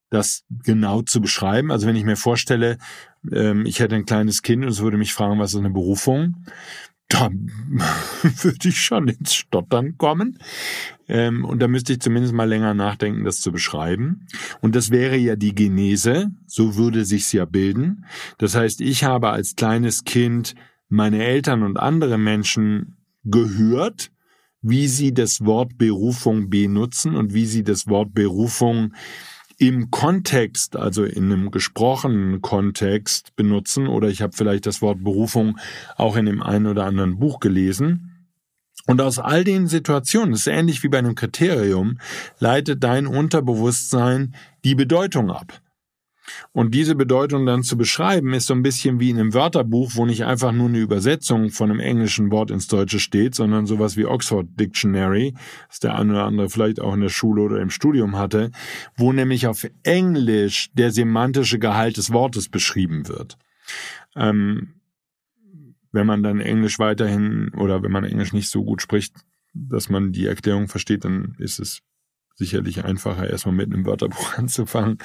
das 0.09 0.43
genau 0.63 1.01
zu 1.01 1.19
beschreiben. 1.19 1.71
Also 1.71 1.87
wenn 1.87 1.95
ich 1.97 2.05
mir 2.05 2.15
vorstelle, 2.15 2.77
ähm, 3.31 3.65
ich 3.65 3.79
hätte 3.79 3.95
ein 3.95 4.05
kleines 4.05 4.41
Kind 4.43 4.63
und 4.63 4.69
es 4.69 4.81
würde 4.81 4.97
mich 4.97 5.13
fragen, 5.13 5.39
was 5.39 5.53
ist 5.53 5.59
eine 5.59 5.69
Berufung, 5.69 6.45
dann 7.11 7.51
würde 8.21 8.69
ich 8.69 8.79
schon 8.79 9.07
ins 9.07 9.33
Stottern 9.33 9.97
kommen. 9.97 10.37
Ähm, 11.07 11.43
und 11.45 11.59
da 11.59 11.67
müsste 11.67 11.93
ich 11.93 11.99
zumindest 11.99 12.33
mal 12.33 12.47
länger 12.47 12.73
nachdenken, 12.73 13.23
das 13.23 13.41
zu 13.41 13.51
beschreiben. 13.51 14.27
Und 14.61 14.75
das 14.75 14.91
wäre 14.91 15.17
ja 15.17 15.35
die 15.35 15.53
Genese, 15.53 16.31
so 16.47 16.75
würde 16.77 17.05
sich's 17.05 17.31
ja 17.31 17.45
bilden. 17.45 18.05
Das 18.37 18.55
heißt, 18.55 18.81
ich 18.81 19.03
habe 19.03 19.29
als 19.29 19.55
kleines 19.55 20.03
Kind 20.03 20.55
meine 20.87 21.23
Eltern 21.23 21.63
und 21.63 21.77
andere 21.77 22.17
Menschen 22.17 22.97
gehört, 23.23 24.11
wie 24.61 24.87
sie 24.87 25.13
das 25.13 25.43
Wort 25.43 25.77
Berufung 25.77 26.49
benutzen 26.49 27.15
und 27.15 27.33
wie 27.33 27.45
sie 27.45 27.63
das 27.63 27.87
Wort 27.87 28.13
Berufung 28.13 28.93
im 29.61 29.91
Kontext, 29.91 30.75
also 30.75 31.03
in 31.03 31.25
einem 31.25 31.51
gesprochenen 31.51 32.41
Kontext 32.41 33.35
benutzen 33.35 33.85
oder 33.85 34.07
ich 34.07 34.23
habe 34.23 34.33
vielleicht 34.35 34.65
das 34.65 34.81
Wort 34.81 35.03
Berufung 35.03 35.59
auch 35.97 36.15
in 36.15 36.25
dem 36.25 36.41
einen 36.41 36.65
oder 36.65 36.85
anderen 36.85 37.19
Buch 37.19 37.39
gelesen. 37.39 38.27
Und 38.87 39.01
aus 39.01 39.19
all 39.19 39.43
den 39.43 39.67
Situationen, 39.67 40.31
das 40.31 40.41
ist 40.41 40.47
ähnlich 40.47 40.81
wie 40.81 40.87
bei 40.87 40.97
einem 40.97 41.13
Kriterium, 41.13 41.99
leitet 42.39 42.83
dein 42.83 43.05
Unterbewusstsein 43.05 44.33
die 44.63 44.73
Bedeutung 44.73 45.29
ab. 45.29 45.61
Und 46.51 46.73
diese 46.73 46.95
Bedeutung 46.95 47.45
dann 47.45 47.63
zu 47.63 47.77
beschreiben, 47.77 48.33
ist 48.33 48.47
so 48.47 48.53
ein 48.53 48.63
bisschen 48.63 48.99
wie 48.99 49.09
in 49.09 49.19
einem 49.19 49.33
Wörterbuch, 49.33 49.91
wo 49.95 50.05
nicht 50.05 50.25
einfach 50.25 50.51
nur 50.51 50.69
eine 50.69 50.79
Übersetzung 50.79 51.49
von 51.49 51.69
einem 51.69 51.79
englischen 51.79 52.31
Wort 52.31 52.51
ins 52.51 52.67
Deutsche 52.67 52.99
steht, 52.99 53.35
sondern 53.35 53.65
sowas 53.65 53.97
wie 53.97 54.05
Oxford 54.05 54.47
Dictionary, 54.59 55.33
das 55.67 55.79
der 55.79 55.97
eine 55.97 56.13
oder 56.13 56.25
andere 56.25 56.49
vielleicht 56.49 56.79
auch 56.79 56.93
in 56.93 57.01
der 57.01 57.09
Schule 57.09 57.41
oder 57.41 57.61
im 57.61 57.69
Studium 57.69 58.17
hatte, 58.17 58.51
wo 58.95 59.13
nämlich 59.13 59.47
auf 59.47 59.67
Englisch 59.83 60.69
der 60.73 60.91
semantische 60.91 61.59
Gehalt 61.59 61.97
des 61.97 62.11
Wortes 62.11 62.49
beschrieben 62.49 63.07
wird. 63.07 63.37
Ähm, 64.15 64.75
wenn 65.91 66.07
man 66.07 66.23
dann 66.23 66.39
Englisch 66.39 66.79
weiterhin 66.79 67.53
oder 67.55 67.83
wenn 67.83 67.91
man 67.91 68.03
Englisch 68.03 68.33
nicht 68.33 68.49
so 68.49 68.63
gut 68.63 68.81
spricht, 68.81 69.15
dass 69.53 69.89
man 69.89 70.11
die 70.11 70.25
Erklärung 70.25 70.67
versteht, 70.67 71.03
dann 71.03 71.35
ist 71.37 71.59
es 71.59 71.81
sicherlich 72.41 72.83
einfacher, 72.83 73.29
erstmal 73.29 73.53
mit 73.53 73.71
einem 73.71 73.85
Wörterbuch 73.85 74.33
anzufangen, 74.37 74.97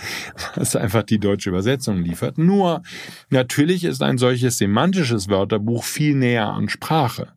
was 0.54 0.74
einfach 0.74 1.02
die 1.02 1.18
deutsche 1.18 1.50
Übersetzung 1.50 2.02
liefert. 2.02 2.38
Nur 2.38 2.82
natürlich 3.28 3.84
ist 3.84 4.02
ein 4.02 4.16
solches 4.16 4.56
semantisches 4.56 5.28
Wörterbuch 5.28 5.84
viel 5.84 6.14
näher 6.14 6.48
an 6.48 6.70
Sprache, 6.70 7.32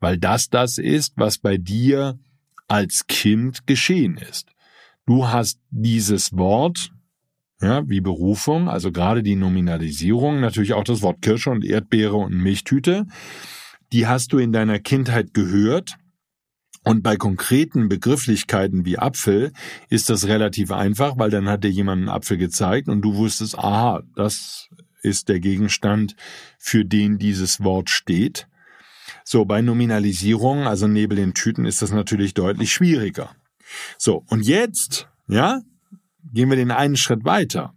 weil 0.00 0.16
das 0.16 0.48
das 0.48 0.78
ist, 0.78 1.12
was 1.16 1.36
bei 1.36 1.58
dir 1.58 2.18
als 2.66 3.06
Kind 3.08 3.66
geschehen 3.66 4.16
ist. 4.16 4.48
Du 5.04 5.28
hast 5.28 5.60
dieses 5.70 6.34
Wort, 6.36 6.92
ja, 7.60 7.86
wie 7.88 8.00
Berufung, 8.00 8.70
also 8.70 8.90
gerade 8.90 9.22
die 9.22 9.36
Nominalisierung, 9.36 10.40
natürlich 10.40 10.72
auch 10.72 10.84
das 10.84 11.02
Wort 11.02 11.20
Kirsche 11.20 11.50
und 11.50 11.62
Erdbeere 11.62 12.16
und 12.16 12.32
Milchtüte, 12.32 13.06
die 13.92 14.06
hast 14.06 14.32
du 14.32 14.38
in 14.38 14.52
deiner 14.52 14.78
Kindheit 14.78 15.34
gehört 15.34 15.98
und 16.82 17.02
bei 17.02 17.16
konkreten 17.16 17.88
Begrifflichkeiten 17.88 18.84
wie 18.84 18.98
Apfel 18.98 19.52
ist 19.90 20.08
das 20.08 20.26
relativ 20.26 20.70
einfach, 20.70 21.18
weil 21.18 21.30
dann 21.30 21.48
hat 21.48 21.62
dir 21.62 21.70
jemand 21.70 22.00
einen 22.00 22.08
Apfel 22.08 22.38
gezeigt 22.38 22.88
und 22.88 23.02
du 23.02 23.14
wusstest, 23.16 23.58
aha, 23.58 24.02
das 24.16 24.68
ist 25.02 25.28
der 25.28 25.40
Gegenstand, 25.40 26.16
für 26.58 26.84
den 26.84 27.18
dieses 27.18 27.62
Wort 27.62 27.90
steht. 27.90 28.48
So, 29.24 29.44
bei 29.44 29.60
Nominalisierung, 29.60 30.66
also 30.66 30.86
Nebel 30.86 31.18
in 31.18 31.34
Tüten, 31.34 31.66
ist 31.66 31.82
das 31.82 31.92
natürlich 31.92 32.34
deutlich 32.34 32.72
schwieriger. 32.72 33.34
So, 33.98 34.24
und 34.28 34.46
jetzt, 34.46 35.08
ja, 35.28 35.60
gehen 36.32 36.48
wir 36.48 36.56
den 36.56 36.70
einen 36.70 36.96
Schritt 36.96 37.24
weiter. 37.24 37.74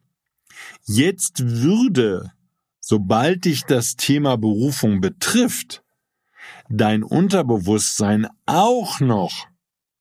Jetzt 0.85 1.45
würde, 1.45 2.31
sobald 2.79 3.45
dich 3.45 3.63
das 3.65 3.95
Thema 3.95 4.37
Berufung 4.37 5.01
betrifft, 5.01 5.82
dein 6.69 7.03
Unterbewusstsein 7.03 8.27
auch 8.45 8.99
noch 8.99 9.47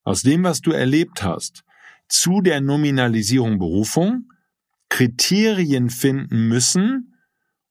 aus 0.05 0.23
dem, 0.23 0.45
was 0.45 0.61
du 0.61 0.73
erlebt 0.73 1.23
hast, 1.23 1.65
zu 2.09 2.41
der 2.41 2.61
Nominalisierung 2.61 3.59
Berufung 3.59 4.29
Kriterien 4.88 5.88
finden 5.88 6.49
müssen, 6.49 7.15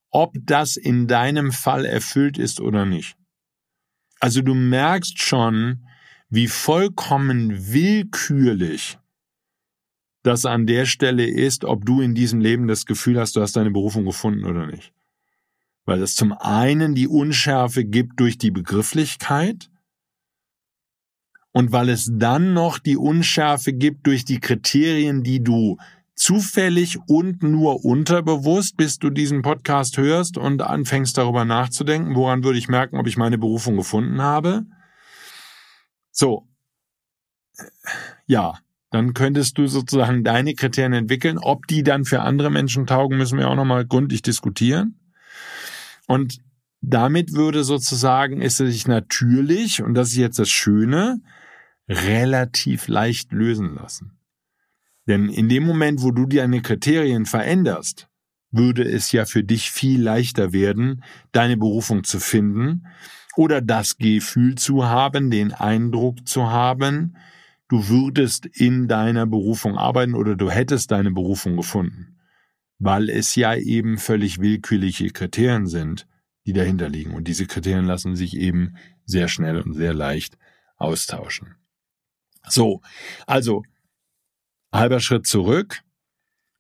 ob 0.10 0.34
das 0.42 0.76
in 0.76 1.08
deinem 1.08 1.52
Fall 1.52 1.86
erfüllt 1.86 2.38
ist 2.38 2.60
oder 2.60 2.86
nicht. 2.86 3.16
Also 4.20 4.42
du 4.42 4.54
merkst 4.54 5.20
schon, 5.20 5.86
wie 6.30 6.48
vollkommen 6.48 7.74
willkürlich 7.74 8.98
das 10.24 10.46
an 10.46 10.66
der 10.66 10.86
Stelle 10.86 11.28
ist, 11.28 11.66
ob 11.66 11.86
du 11.86 12.02
in 12.02 12.16
diesem 12.16 12.40
Leben 12.40 12.68
das 12.68 12.86
Gefühl 12.86 13.20
hast, 13.20 13.36
du 13.36 13.42
hast 13.42 13.56
deine 13.56 13.72
Berufung 13.72 14.06
gefunden 14.06 14.46
oder 14.46 14.66
nicht 14.66 14.94
weil 15.86 16.02
es 16.02 16.16
zum 16.16 16.34
einen 16.34 16.96
die 16.96 17.08
Unschärfe 17.08 17.84
gibt 17.86 18.20
durch 18.20 18.38
die 18.38 18.52
Begrifflichkeit 18.52 19.70
und 21.52 21.72
weil 21.72 21.90
es 21.90 22.10
dann 22.12 22.54
noch 22.54 22.80
die 22.80 22.98
Unschärfe 22.98 23.74
gibt 23.74 24.08
durch 24.08 24.26
die 24.26 24.40
Kriterien, 24.40 25.24
die 25.24 25.44
du 25.44 25.78
zufällig 26.16 27.00
und 27.08 27.42
nur 27.42 27.84
unterbewusst, 27.84 28.78
bis 28.78 29.00
du 29.00 29.10
diesen 29.10 29.42
Podcast 29.42 29.98
hörst 29.98 30.38
und 30.38 30.62
anfängst 30.62 31.18
darüber 31.18 31.46
nachzudenken, 31.46 32.16
woran 32.16 32.44
würde 32.44 32.60
ich 32.60 32.68
merken, 32.68 32.98
ob 32.98 33.08
ich 33.08 33.18
meine 33.18 33.38
Berufung 33.38 33.76
gefunden 33.76 34.22
habe. 34.22 34.66
So, 36.12 36.48
ja, 38.28 38.60
dann 38.92 39.14
könntest 39.14 39.58
du 39.58 39.68
sozusagen 39.68 40.24
deine 40.24 40.54
Kriterien 40.54 40.94
entwickeln. 40.94 41.38
Ob 41.38 41.66
die 41.68 41.84
dann 41.84 42.06
für 42.06 42.22
andere 42.22 42.52
Menschen 42.52 42.86
taugen, 42.86 43.18
müssen 43.18 43.40
wir 43.40 43.50
auch 43.50 43.56
nochmal 43.56 43.86
gründlich 43.86 44.22
diskutieren. 44.22 45.01
Und 46.12 46.42
damit 46.82 47.36
würde 47.36 47.64
sozusagen 47.64 48.42
es 48.42 48.58
sich 48.58 48.86
natürlich, 48.86 49.82
und 49.82 49.94
das 49.94 50.10
ist 50.10 50.18
jetzt 50.18 50.40
das 50.40 50.50
Schöne, 50.50 51.22
relativ 51.88 52.90
leicht 52.90 53.32
lösen 53.32 53.76
lassen. 53.76 54.20
Denn 55.08 55.30
in 55.30 55.48
dem 55.48 55.64
Moment, 55.64 56.02
wo 56.02 56.12
du 56.12 56.26
deine 56.26 56.62
Kriterien 56.62 57.26
veränderst, 57.26 58.10
würde 58.52 58.84
es 58.84 59.14
ja 59.14 59.24
für 59.24 59.46
dich 59.46 59.72
viel 59.72 60.02
leichter 60.02 60.52
werden, 60.52 61.02
deine 61.32 61.56
Berufung 61.56 62.04
zu 62.04 62.20
finden 62.20 62.88
oder 63.38 63.62
das 63.62 63.98
Gefühl 63.98 64.56
zu 64.56 64.86
haben, 64.86 65.32
den 65.32 65.54
Eindruck 65.54 66.28
zu 66.28 66.52
haben, 66.52 67.16
du 67.70 67.88
würdest 67.88 68.48
in 68.48 68.90
deiner 68.90 69.26
Berufung 69.26 69.78
arbeiten 69.78 70.16
oder 70.16 70.36
du 70.36 70.52
hättest 70.52 70.92
deine 70.92 71.12
Berufung 71.12 71.56
gefunden 71.56 72.11
weil 72.84 73.12
es 73.12 73.36
ja 73.36 73.56
eben 73.56 74.00
völlig 74.00 74.40
willkürliche 74.40 75.10
Kriterien 75.12 75.68
sind, 75.68 76.08
die 76.48 76.54
dahinter 76.54 76.90
liegen. 76.90 77.14
Und 77.14 77.28
diese 77.28 77.46
Kriterien 77.46 77.86
lassen 77.86 78.16
sich 78.16 78.36
eben 78.36 78.76
sehr 79.06 79.28
schnell 79.28 79.62
und 79.62 79.74
sehr 79.76 79.94
leicht 79.94 80.40
austauschen. 80.78 81.56
So, 82.48 82.82
also 83.28 83.64
halber 84.74 85.00
Schritt 85.00 85.28
zurück. 85.28 85.84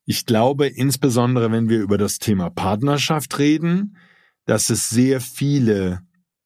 Ich 0.06 0.28
glaube 0.28 0.68
insbesondere, 0.68 1.52
wenn 1.52 1.70
wir 1.70 1.82
über 1.82 1.98
das 1.98 2.20
Thema 2.20 2.52
Partnerschaft 2.52 3.40
reden, 3.40 3.98
dass 4.46 4.70
es 4.70 4.90
sehr 4.90 5.22
viele 5.22 6.04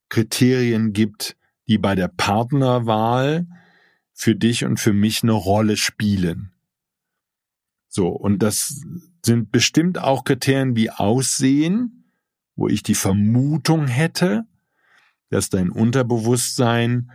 Kriterien 0.07 0.93
gibt, 0.93 1.35
die 1.67 1.77
bei 1.77 1.95
der 1.95 2.07
Partnerwahl 2.07 3.45
für 4.13 4.35
dich 4.35 4.63
und 4.63 4.79
für 4.79 4.93
mich 4.93 5.21
eine 5.21 5.33
Rolle 5.33 5.75
spielen. 5.75 6.53
So, 7.89 8.07
und 8.07 8.39
das 8.39 8.81
sind 9.25 9.51
bestimmt 9.51 9.97
auch 9.97 10.23
Kriterien 10.23 10.75
wie 10.75 10.89
Aussehen, 10.89 12.05
wo 12.55 12.67
ich 12.67 12.83
die 12.83 12.95
Vermutung 12.95 13.88
hätte, 13.88 14.43
dass 15.29 15.49
dein 15.49 15.69
Unterbewusstsein 15.69 17.11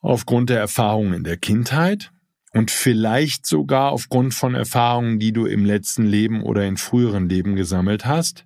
aufgrund 0.00 0.50
der 0.50 0.58
Erfahrungen 0.58 1.12
in 1.12 1.24
der 1.24 1.36
Kindheit 1.36 2.12
und 2.52 2.70
vielleicht 2.70 3.46
sogar 3.46 3.92
aufgrund 3.92 4.34
von 4.34 4.54
Erfahrungen, 4.54 5.18
die 5.18 5.32
du 5.32 5.46
im 5.46 5.64
letzten 5.64 6.04
Leben 6.04 6.42
oder 6.42 6.66
in 6.66 6.76
früheren 6.76 7.28
Leben 7.28 7.56
gesammelt 7.56 8.06
hast, 8.06 8.44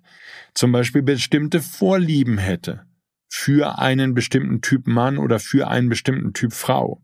zum 0.53 0.71
Beispiel 0.71 1.01
bestimmte 1.01 1.61
Vorlieben 1.61 2.37
hätte 2.37 2.85
für 3.27 3.79
einen 3.79 4.13
bestimmten 4.13 4.61
Typ 4.61 4.87
Mann 4.87 5.17
oder 5.17 5.39
für 5.39 5.67
einen 5.67 5.89
bestimmten 5.89 6.33
Typ 6.33 6.53
Frau. 6.53 7.01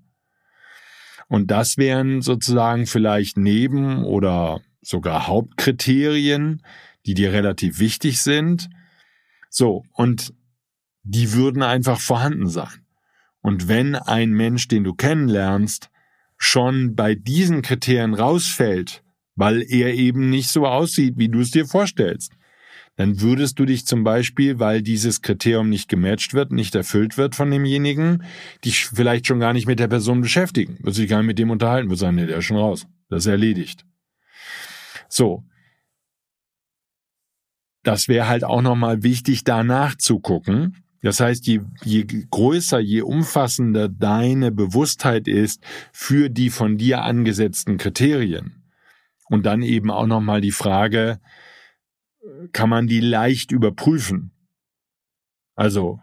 Und 1.28 1.50
das 1.50 1.78
wären 1.78 2.22
sozusagen 2.22 2.86
vielleicht 2.86 3.38
neben 3.38 4.04
oder 4.04 4.62
sogar 4.82 5.28
Hauptkriterien, 5.28 6.62
die 7.06 7.13
dir 7.13 7.34
relativ 7.34 7.80
wichtig 7.80 8.22
sind. 8.22 8.70
So, 9.50 9.84
und 9.94 10.34
die 11.04 11.34
würden 11.34 11.63
einfach 11.63 12.00
vorhanden 12.00 12.48
sein. 12.48 12.86
Und 13.41 13.67
wenn 13.67 13.96
ein 13.96 14.32
Mensch, 14.32 14.67
den 14.67 14.84
du 14.84 14.94
kennenlernst, 14.94 15.89
schon 16.38 16.96
bei 16.96 17.15
diesen 17.15 17.62
Kriterien 17.62 18.13
rausfällt, 18.13 19.04
weil 19.36 19.63
er 19.67 19.94
eben 19.94 20.30
nicht 20.30 20.50
so 20.50 20.67
aussieht, 20.67 21.15
wie 21.17 21.30
du 21.30 21.39
es 21.41 21.52
dir 21.52 21.65
vorstellst, 21.65 22.34
dann 22.98 23.22
würdest 23.22 23.58
du 23.58 23.65
dich 23.65 23.86
zum 23.86 24.04
Beispiel, 24.04 24.60
weil 24.60 24.82
dieses 24.82 25.22
Kriterium 25.22 25.70
nicht 25.70 25.88
gematcht 25.88 26.34
wird, 26.34 26.52
nicht 26.52 26.76
erfüllt 26.76 27.17
wird 27.17 27.36
von 27.36 27.50
demjenigen, 27.50 28.24
dich 28.65 28.86
vielleicht 28.86 29.28
schon 29.28 29.39
gar 29.39 29.54
nicht 29.54 29.67
mit 29.67 29.80
der 29.80 29.88
Person 29.88 30.22
beschäftigen, 30.22 30.78
würdest 30.82 31.00
dich 31.00 31.10
gar 31.10 31.20
nicht 31.20 31.28
mit 31.28 31.39
dem 31.39 31.50
unterhalten, 31.50 31.89
würdest 31.89 32.02
sagen, 32.02 32.15
nee, 32.17 32.26
der 32.26 32.39
ist 32.39 32.46
schon 32.46 32.58
raus, 32.58 32.86
das 33.10 33.26
ist 33.26 33.32
erledigt. 33.32 33.86
So. 35.12 35.43
Das 37.84 38.08
wäre 38.08 38.28
halt 38.28 38.43
auch 38.43 38.62
nochmal 38.62 39.04
wichtig, 39.04 39.43
da 39.43 39.63
nachzugucken. 39.63 40.84
Das 41.02 41.19
heißt, 41.19 41.47
je, 41.47 41.62
je 41.84 42.06
größer, 42.06 42.80
je 42.80 43.02
umfassender 43.02 43.89
deine 43.89 44.52
Bewusstheit 44.52 45.28
ist 45.28 45.63
für 45.91 46.30
die 46.30 46.50
von 46.50 46.78
dir 46.78 47.02
angesetzten 47.02 47.78
Kriterien. 47.78 48.63
Und 49.26 49.45
dann 49.45 49.63
eben 49.63 49.89
auch 49.89 50.06
nochmal 50.06 50.41
die 50.41 50.52
Frage, 50.52 51.19
kann 52.54 52.69
man 52.69 52.88
die 52.88 53.00
leicht 53.00 53.52
überprüfen. 53.52 54.32
Also 55.56 56.00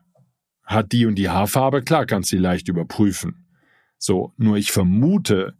hat 0.65 0.93
die 0.93 1.07
und 1.07 1.15
die 1.15 1.29
Haarfarbe, 1.29 1.83
klar 1.83 2.07
kannst 2.07 2.33
du 2.33 2.37
die 2.37 2.43
leicht 2.43 2.69
überprüfen. 2.69 3.47
So, 3.99 4.33
nur 4.37 4.57
ich 4.57 4.73
vermute, 4.73 5.57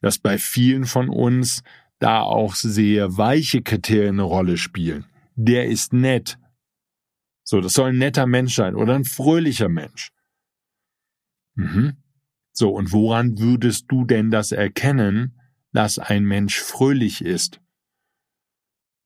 dass 0.00 0.18
bei 0.18 0.36
vielen 0.36 0.84
von 0.84 1.08
uns 1.08 1.62
da 2.02 2.22
auch 2.22 2.54
sehr 2.54 3.16
weiche 3.16 3.62
Kriterien 3.62 4.16
eine 4.16 4.22
Rolle 4.22 4.56
spielen. 4.56 5.04
Der 5.34 5.66
ist 5.66 5.92
nett. 5.92 6.38
So, 7.44 7.60
das 7.60 7.72
soll 7.74 7.90
ein 7.90 7.98
netter 7.98 8.26
Mensch 8.26 8.54
sein 8.54 8.74
oder 8.74 8.94
ein 8.94 9.04
fröhlicher 9.04 9.68
Mensch. 9.68 10.10
Mhm. 11.54 11.96
So, 12.52 12.70
und 12.70 12.92
woran 12.92 13.38
würdest 13.38 13.86
du 13.88 14.04
denn 14.04 14.30
das 14.30 14.52
erkennen, 14.52 15.38
dass 15.72 15.98
ein 15.98 16.24
Mensch 16.24 16.60
fröhlich 16.60 17.24
ist? 17.24 17.60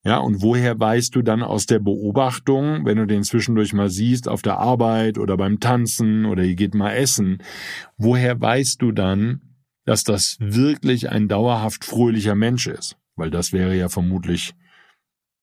Ja, 0.05 0.19
und 0.19 0.41
woher 0.41 0.79
weißt 0.79 1.15
du 1.17 1.23
dann 1.23 1.43
aus 1.43 1.67
der 1.67 1.81
Beobachtung, 1.81 2.85
wenn 2.85 2.97
du 2.97 3.07
den 3.07 3.25
zwischendurch 3.25 3.73
mal 3.73 3.91
siehst, 3.91 4.29
auf 4.29 4.41
der 4.41 4.59
Arbeit 4.59 5.19
oder 5.19 5.37
beim 5.37 5.59
Tanzen 5.59 6.27
oder 6.27 6.45
ihr 6.45 6.55
geht 6.55 6.75
mal 6.75 6.93
essen, 6.93 7.43
woher 7.97 8.41
weißt 8.41 8.81
du 8.81 8.93
dann, 8.93 9.56
dass 9.87 10.05
das 10.05 10.37
wirklich 10.41 11.09
ein 11.09 11.29
dauerhaft 11.29 11.85
fröhlicher 11.85 12.35
Mensch 12.35 12.67
ist? 12.67 12.97
Weil 13.15 13.31
das 13.31 13.53
wäre 13.53 13.75
ja 13.75 13.89
vermutlich 13.89 14.55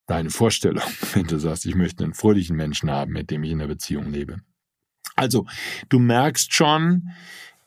deine 0.06 0.30
Vorstellung, 0.30 0.84
wenn 1.14 1.26
du 1.26 1.40
sagst, 1.40 1.66
ich 1.66 1.76
möchte 1.76 2.04
einen 2.04 2.14
fröhlichen 2.14 2.56
Menschen 2.56 2.92
haben, 2.92 3.14
mit 3.14 3.32
dem 3.32 3.44
ich 3.44 3.52
in 3.52 3.60
einer 3.60 3.68
Beziehung 3.68 4.12
lebe. 4.12 4.38
Also, 5.16 5.46
du 5.90 6.00
merkst 6.00 6.54
schon, 6.54 7.10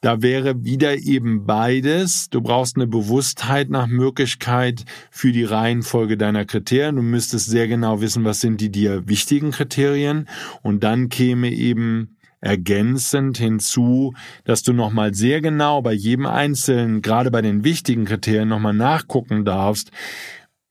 da 0.01 0.23
wäre 0.23 0.65
wieder 0.65 0.99
eben 0.99 1.47
beides. 1.47 2.29
Du 2.31 2.41
brauchst 2.41 2.77
eine 2.77 2.87
Bewusstheit 2.87 3.71
nach 3.71 3.87
Möglichkeit 3.87 4.85
für 5.11 5.33
die 5.33 5.45
Reihenfolge 5.45 6.17
deiner 6.17 6.45
Kriterien. 6.45 6.97
Du 6.97 7.03
müsstest 7.03 7.47
sehr 7.47 7.67
genau 7.67 8.01
wissen, 8.01 8.25
was 8.25 8.41
sind 8.41 8.61
die 8.61 8.71
dir 8.71 9.09
wichtigen 9.09 9.53
Kriterien. 9.53 10.29
Und 10.63 10.85
dann 10.85 11.09
käme 11.09 11.51
eben 11.51 12.16
ergänzend 12.41 13.39
hinzu, 13.39 14.15
dass 14.45 14.63
du 14.63 14.73
nochmal 14.73 15.15
sehr 15.15 15.41
genau 15.41 15.83
bei 15.83 15.93
jedem 15.93 16.27
einzelnen, 16.27 17.03
gerade 17.03 17.31
bei 17.31 17.43
den 17.43 17.65
wichtigen 17.65 18.05
Kriterien 18.05 18.49
nochmal 18.49 18.75
nachgucken 18.75 19.45
darfst, 19.45 19.91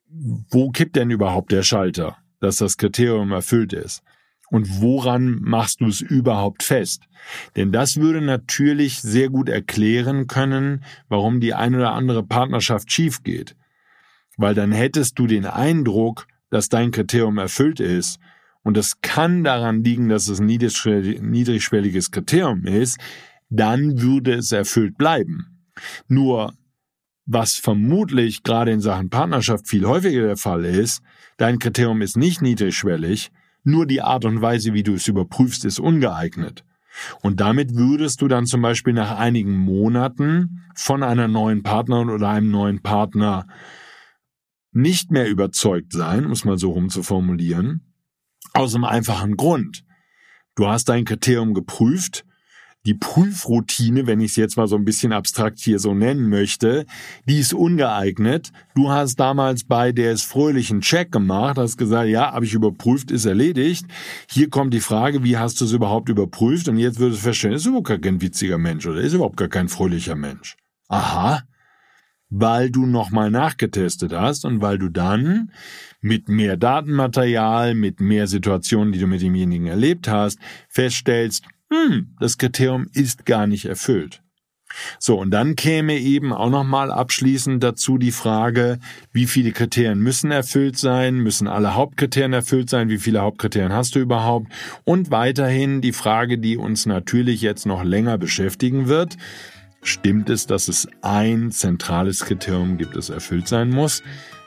wo 0.08 0.70
kippt 0.70 0.96
denn 0.96 1.10
überhaupt 1.10 1.52
der 1.52 1.62
Schalter, 1.62 2.16
dass 2.40 2.56
das 2.56 2.76
Kriterium 2.76 3.32
erfüllt 3.32 3.72
ist? 3.72 4.02
Und 4.48 4.80
woran 4.80 5.40
machst 5.40 5.80
du 5.80 5.86
es 5.86 6.00
überhaupt 6.00 6.62
fest? 6.62 7.02
Denn 7.56 7.72
das 7.72 7.96
würde 7.96 8.20
natürlich 8.20 9.00
sehr 9.00 9.28
gut 9.28 9.48
erklären 9.48 10.28
können, 10.28 10.84
warum 11.08 11.40
die 11.40 11.52
ein 11.52 11.74
oder 11.74 11.92
andere 11.92 12.22
Partnerschaft 12.22 12.92
schief 12.92 13.24
geht. 13.24 13.56
Weil 14.36 14.54
dann 14.54 14.70
hättest 14.70 15.18
du 15.18 15.26
den 15.26 15.46
Eindruck, 15.46 16.28
dass 16.50 16.68
dein 16.68 16.92
Kriterium 16.92 17.38
erfüllt 17.38 17.80
ist. 17.80 18.20
Und 18.66 18.76
es 18.76 19.00
kann 19.00 19.44
daran 19.44 19.84
liegen, 19.84 20.08
dass 20.08 20.26
es 20.26 20.40
ein 20.40 20.46
niedrigschwelliges 20.46 22.10
Kriterium 22.10 22.66
ist. 22.66 22.98
Dann 23.48 24.00
würde 24.00 24.34
es 24.34 24.50
erfüllt 24.50 24.98
bleiben. 24.98 25.68
Nur, 26.08 26.52
was 27.26 27.54
vermutlich 27.54 28.42
gerade 28.42 28.72
in 28.72 28.80
Sachen 28.80 29.08
Partnerschaft 29.08 29.68
viel 29.68 29.86
häufiger 29.86 30.22
der 30.22 30.36
Fall 30.36 30.64
ist, 30.64 31.00
dein 31.36 31.60
Kriterium 31.60 32.02
ist 32.02 32.16
nicht 32.16 32.42
niedrigschwellig, 32.42 33.30
nur 33.62 33.86
die 33.86 34.02
Art 34.02 34.24
und 34.24 34.42
Weise, 34.42 34.74
wie 34.74 34.82
du 34.82 34.94
es 34.94 35.06
überprüfst, 35.06 35.64
ist 35.64 35.78
ungeeignet. 35.78 36.64
Und 37.22 37.38
damit 37.38 37.76
würdest 37.76 38.20
du 38.20 38.26
dann 38.26 38.46
zum 38.46 38.62
Beispiel 38.62 38.94
nach 38.94 39.16
einigen 39.16 39.56
Monaten 39.56 40.64
von 40.74 41.04
einer 41.04 41.28
neuen 41.28 41.62
Partnerin 41.62 42.10
oder 42.10 42.30
einem 42.30 42.50
neuen 42.50 42.82
Partner 42.82 43.46
nicht 44.72 45.12
mehr 45.12 45.28
überzeugt 45.30 45.92
sein, 45.92 46.26
um 46.26 46.32
es 46.32 46.44
mal 46.44 46.58
so 46.58 46.72
rum 46.72 46.88
zu 46.88 47.04
formulieren, 47.04 47.86
aus 48.56 48.74
einem 48.74 48.84
einfachen 48.84 49.36
Grund. 49.36 49.84
Du 50.54 50.66
hast 50.66 50.88
dein 50.88 51.04
Kriterium 51.04 51.52
geprüft, 51.52 52.24
die 52.86 52.94
Prüfroutine, 52.94 54.06
wenn 54.06 54.20
ich 54.20 54.30
es 54.30 54.36
jetzt 54.36 54.56
mal 54.56 54.68
so 54.68 54.76
ein 54.76 54.84
bisschen 54.84 55.12
abstrakt 55.12 55.58
hier 55.58 55.78
so 55.80 55.92
nennen 55.92 56.28
möchte, 56.30 56.86
die 57.28 57.40
ist 57.40 57.52
ungeeignet. 57.52 58.52
Du 58.74 58.90
hast 58.90 59.16
damals 59.16 59.64
bei 59.64 59.90
der 59.90 60.12
es 60.12 60.22
fröhlichen 60.22 60.80
Check 60.80 61.10
gemacht, 61.10 61.58
hast 61.58 61.76
gesagt, 61.76 62.08
ja, 62.08 62.32
habe 62.32 62.44
ich 62.44 62.54
überprüft, 62.54 63.10
ist 63.10 63.24
erledigt. 63.24 63.86
Hier 64.30 64.48
kommt 64.48 64.72
die 64.72 64.80
Frage, 64.80 65.24
wie 65.24 65.36
hast 65.36 65.60
du 65.60 65.64
es 65.64 65.72
überhaupt 65.72 66.08
überprüft? 66.08 66.68
Und 66.68 66.78
jetzt 66.78 67.00
würdest 67.00 67.22
du 67.22 67.24
feststellen, 67.24 67.56
ist 67.56 67.66
überhaupt 67.66 67.88
gar 67.88 67.98
kein 67.98 68.20
witziger 68.22 68.56
Mensch 68.56 68.86
oder 68.86 69.00
ist 69.00 69.14
überhaupt 69.14 69.36
gar 69.36 69.48
kein 69.48 69.68
fröhlicher 69.68 70.14
Mensch. 70.14 70.56
Aha. 70.88 71.42
Weil 72.28 72.70
du 72.70 72.86
nochmal 72.86 73.30
nachgetestet 73.30 74.12
hast 74.12 74.44
und 74.44 74.60
weil 74.60 74.78
du 74.78 74.88
dann 74.88 75.52
mit 76.00 76.28
mehr 76.28 76.56
Datenmaterial, 76.56 77.74
mit 77.74 78.00
mehr 78.00 78.26
Situationen, 78.26 78.92
die 78.92 78.98
du 78.98 79.06
mit 79.06 79.22
demjenigen 79.22 79.66
erlebt 79.66 80.08
hast, 80.08 80.38
feststellst, 80.68 81.44
hm, 81.72 82.14
das 82.20 82.38
Kriterium 82.38 82.88
ist 82.92 83.26
gar 83.26 83.46
nicht 83.46 83.66
erfüllt. 83.66 84.22
So, 84.98 85.18
und 85.18 85.30
dann 85.30 85.56
käme 85.56 85.96
eben 85.96 86.32
auch 86.32 86.50
nochmal 86.50 86.90
abschließend 86.90 87.62
dazu 87.62 87.98
die 87.98 88.10
Frage, 88.10 88.78
wie 89.12 89.26
viele 89.26 89.52
Kriterien 89.52 90.00
müssen 90.00 90.30
erfüllt 90.30 90.76
sein, 90.76 91.16
müssen 91.16 91.46
alle 91.46 91.74
Hauptkriterien 91.74 92.32
erfüllt 92.32 92.68
sein, 92.68 92.88
wie 92.88 92.98
viele 92.98 93.20
Hauptkriterien 93.20 93.72
hast 93.72 93.94
du 93.94 94.00
überhaupt? 94.00 94.52
Und 94.84 95.10
weiterhin 95.10 95.80
die 95.80 95.92
Frage, 95.92 96.38
die 96.38 96.56
uns 96.56 96.84
natürlich 96.84 97.42
jetzt 97.42 97.64
noch 97.64 97.84
länger 97.84 98.18
beschäftigen 98.18 98.88
wird, 98.88 99.16
stimmt 99.86 100.30
es, 100.30 100.46
dass 100.46 100.68
es 100.68 100.88
ein 101.02 101.50
zentrales 101.50 102.24
Kriterium 102.24 102.78
gibt, 102.78 102.96
das 102.96 103.10
erfüllt 103.10 103.48
sein 103.48 103.70
muss, 103.70 104.02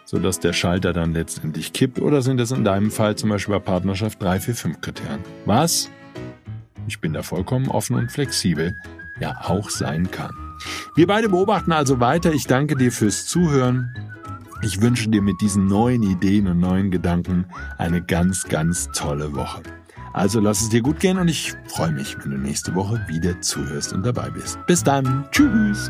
sodass 0.06 0.40
der 0.40 0.54
Schalter 0.54 0.94
dann 0.94 1.14
letztendlich 1.14 1.74
kippt, 1.74 2.00
oder 2.00 2.22
sind 2.22 2.40
es 2.40 2.52
in 2.52 2.64
deinem 2.64 2.92
Fall 2.92 3.16
zum 3.16 3.30
Beispiel 3.30 3.56
bei 3.56 3.60
Partnerschaft 3.60 4.22
drei, 4.22 4.40
vier, 4.40 4.56
fünf 4.56 4.82
Kriterien? 4.82 5.20
Was 5.46 5.90
ich 6.90 7.00
bin 7.00 7.14
da 7.14 7.22
vollkommen 7.22 7.70
offen 7.70 7.96
und 7.96 8.12
flexibel, 8.12 8.76
ja 9.20 9.40
auch 9.44 9.70
sein 9.70 10.10
kann. 10.10 10.32
Wir 10.96 11.08
beide 11.08 11.30
beobachten 11.30 11.72
also 11.72 12.00
weiter. 12.00 12.34
Ich 12.34 12.48
danke 12.48 12.76
dir 12.76 12.92
fürs 12.92 13.28
Zuhören. 13.28 13.94
Ich 14.62 14.82
wünsche 14.82 15.10
dir 15.10 15.22
mit 15.22 15.40
diesen 15.40 15.68
neuen 15.68 16.04
Ideen 16.04 16.48
und 16.48 16.60
neuen 16.60 16.92
Gedanken 16.92 17.46
eine 17.78 18.02
ganz, 18.02 18.44
ganz 18.44 18.90
tolle 18.94 19.34
Woche. 19.34 19.64
Also 20.12 20.42
lass 20.42 20.62
es 20.62 20.70
dir 20.70 20.82
gut 20.82 21.00
gehen 21.00 21.18
und 21.18 21.30
ich 21.30 21.54
freue 21.68 21.94
mich, 21.94 22.18
wenn 22.22 22.32
du 22.32 22.38
nächste 22.38 22.76
Woche 22.76 23.00
wieder 23.08 23.40
zuhörst 23.40 23.94
und 23.94 24.06
dabei 24.06 24.30
bist. 24.30 24.60
Bis 24.68 24.84
dann. 24.84 25.26
Tschüss. 25.32 25.90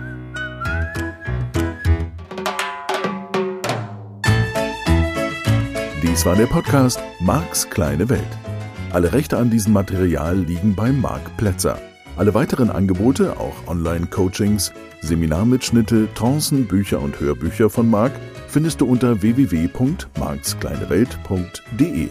Dies 6.04 6.26
war 6.26 6.36
der 6.36 6.46
Podcast 6.46 7.00
Marks 7.20 7.68
kleine 7.70 8.08
Welt. 8.08 8.22
Alle 8.92 9.14
Rechte 9.14 9.38
an 9.38 9.50
diesem 9.50 9.74
Material 9.74 10.38
liegen 10.38 10.76
bei 10.76 10.92
Marc 10.92 11.36
Plätzer. 11.38 11.80
Alle 12.18 12.34
weiteren 12.34 12.70
Angebote, 12.70 13.40
auch 13.40 13.68
Online-Coachings, 13.68 14.74
Seminarmitschnitte, 15.02 16.08
Trancen, 16.14 16.68
Bücher 16.68 17.00
und 17.00 17.20
Hörbücher 17.20 17.70
von 17.70 17.90
Marc 17.90 18.12
findest 18.50 18.82
du 18.82 18.86
unter 18.86 19.22
www.markskleinewelt.de. 19.22 22.10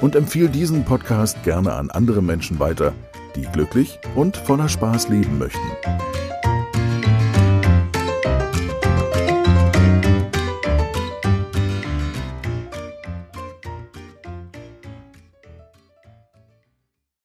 und 0.00 0.14
empfehle 0.16 0.48
diesen 0.48 0.84
Podcast 0.84 1.42
gerne 1.42 1.74
an 1.74 1.90
andere 1.90 2.22
Menschen 2.22 2.60
weiter, 2.60 2.94
die 3.36 3.42
glücklich 3.42 3.98
und 4.14 4.36
voller 4.36 4.68
Spaß 4.68 5.08
leben 5.08 5.38
möchten. 5.38 5.58